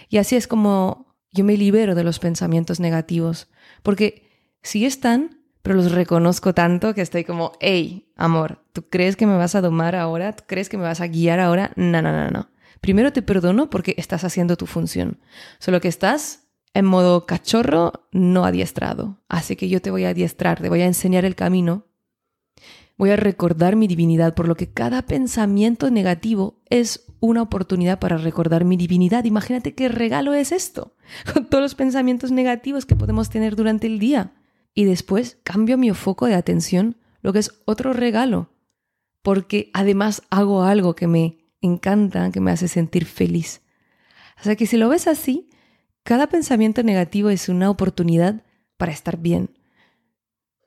Y 0.09 0.17
así 0.17 0.35
es 0.35 0.47
como 0.47 1.17
yo 1.31 1.43
me 1.43 1.57
libero 1.57 1.95
de 1.95 2.03
los 2.03 2.19
pensamientos 2.19 2.79
negativos, 2.79 3.49
porque 3.83 4.29
si 4.61 4.85
están, 4.85 5.41
pero 5.61 5.75
los 5.75 5.91
reconozco 5.91 6.53
tanto 6.53 6.93
que 6.93 7.01
estoy 7.01 7.23
como, 7.23 7.53
hey, 7.59 8.11
amor, 8.15 8.63
¿tú 8.71 8.87
crees 8.89 9.15
que 9.15 9.25
me 9.25 9.35
vas 9.35 9.55
a 9.55 9.61
domar 9.61 9.95
ahora? 9.95 10.33
¿Tú 10.33 10.43
crees 10.47 10.69
que 10.69 10.77
me 10.77 10.83
vas 10.83 11.01
a 11.01 11.07
guiar 11.07 11.39
ahora? 11.39 11.71
No, 11.75 12.01
no, 12.01 12.11
no, 12.11 12.29
no. 12.29 12.49
Primero 12.85 13.11
te 13.11 13.23
perdono 13.23 13.71
porque 13.71 13.95
estás 13.97 14.23
haciendo 14.25 14.57
tu 14.57 14.67
función, 14.67 15.17
solo 15.57 15.81
que 15.81 15.87
estás 15.87 16.49
en 16.75 16.85
modo 16.85 17.25
cachorro 17.25 18.05
no 18.11 18.45
adiestrado. 18.45 19.23
Así 19.27 19.55
que 19.55 19.69
yo 19.69 19.81
te 19.81 19.89
voy 19.89 20.05
a 20.05 20.09
adiestrar, 20.09 20.61
te 20.61 20.69
voy 20.69 20.81
a 20.81 20.85
enseñar 20.85 21.25
el 21.25 21.33
camino. 21.33 21.87
Voy 22.95 23.09
a 23.09 23.15
recordar 23.15 23.75
mi 23.75 23.87
divinidad, 23.87 24.35
por 24.35 24.47
lo 24.47 24.53
que 24.53 24.71
cada 24.71 25.01
pensamiento 25.01 25.89
negativo 25.89 26.61
es 26.69 27.07
una 27.21 27.41
oportunidad 27.41 27.97
para 27.97 28.17
recordar 28.17 28.65
mi 28.65 28.77
divinidad. 28.77 29.23
Imagínate 29.23 29.73
qué 29.73 29.89
regalo 29.89 30.35
es 30.35 30.51
esto, 30.51 30.95
con 31.33 31.49
todos 31.49 31.63
los 31.63 31.73
pensamientos 31.73 32.29
negativos 32.29 32.85
que 32.85 32.95
podemos 32.95 33.31
tener 33.31 33.55
durante 33.55 33.87
el 33.87 33.97
día. 33.97 34.35
Y 34.75 34.83
después 34.83 35.39
cambio 35.43 35.79
mi 35.79 35.89
foco 35.89 36.27
de 36.27 36.35
atención, 36.35 36.97
lo 37.23 37.33
que 37.33 37.39
es 37.39 37.63
otro 37.65 37.93
regalo, 37.93 38.51
porque 39.23 39.71
además 39.73 40.21
hago 40.29 40.61
algo 40.61 40.95
que 40.95 41.07
me 41.07 41.44
encanta, 41.65 42.31
que 42.31 42.39
me 42.39 42.51
hace 42.51 42.67
sentir 42.67 43.05
feliz. 43.05 43.61
O 44.39 44.43
sea 44.43 44.55
que 44.55 44.65
si 44.65 44.77
lo 44.77 44.89
ves 44.89 45.07
así, 45.07 45.49
cada 46.03 46.27
pensamiento 46.27 46.83
negativo 46.83 47.29
es 47.29 47.49
una 47.49 47.69
oportunidad 47.69 48.43
para 48.77 48.91
estar 48.91 49.17
bien, 49.17 49.57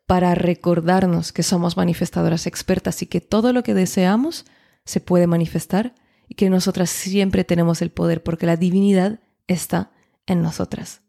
para 0.06 0.34
recordarnos 0.34 1.32
que 1.32 1.42
somos 1.42 1.76
manifestadoras 1.76 2.46
expertas 2.46 3.02
y 3.02 3.06
que 3.06 3.20
todo 3.20 3.52
lo 3.52 3.62
que 3.62 3.74
deseamos 3.74 4.46
se 4.84 5.00
puede 5.00 5.26
manifestar 5.26 5.94
y 6.28 6.34
que 6.34 6.50
nosotras 6.50 6.90
siempre 6.90 7.44
tenemos 7.44 7.82
el 7.82 7.90
poder 7.90 8.22
porque 8.22 8.46
la 8.46 8.56
divinidad 8.56 9.20
está 9.46 9.92
en 10.26 10.42
nosotras. 10.42 11.02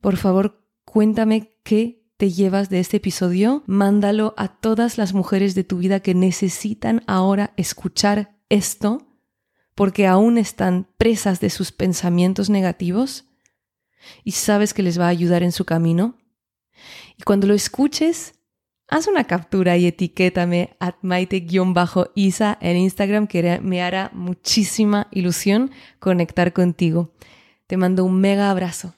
Por 0.00 0.16
favor, 0.16 0.64
cuéntame 0.84 1.52
qué 1.62 2.02
te 2.16 2.30
llevas 2.32 2.68
de 2.68 2.80
este 2.80 2.96
episodio, 2.96 3.62
mándalo 3.66 4.34
a 4.36 4.48
todas 4.48 4.98
las 4.98 5.14
mujeres 5.14 5.54
de 5.54 5.64
tu 5.64 5.78
vida 5.78 6.00
que 6.00 6.14
necesitan 6.14 7.04
ahora 7.06 7.52
escuchar 7.56 8.37
esto 8.48 9.06
porque 9.74 10.06
aún 10.06 10.38
están 10.38 10.88
presas 10.98 11.40
de 11.40 11.50
sus 11.50 11.70
pensamientos 11.70 12.50
negativos 12.50 13.26
y 14.24 14.32
sabes 14.32 14.74
que 14.74 14.82
les 14.82 14.98
va 14.98 15.06
a 15.06 15.10
ayudar 15.10 15.42
en 15.42 15.52
su 15.52 15.64
camino. 15.64 16.16
Y 17.16 17.22
cuando 17.22 17.46
lo 17.46 17.54
escuches, 17.54 18.34
haz 18.88 19.06
una 19.06 19.24
captura 19.24 19.76
y 19.76 19.86
etiquétame 19.86 20.76
at 20.80 20.96
maite-isa 21.02 22.58
en 22.60 22.76
Instagram 22.76 23.26
que 23.26 23.60
me 23.60 23.82
hará 23.82 24.10
muchísima 24.12 25.08
ilusión 25.10 25.70
conectar 26.00 26.52
contigo. 26.52 27.12
Te 27.66 27.76
mando 27.76 28.04
un 28.04 28.20
mega 28.20 28.50
abrazo. 28.50 28.97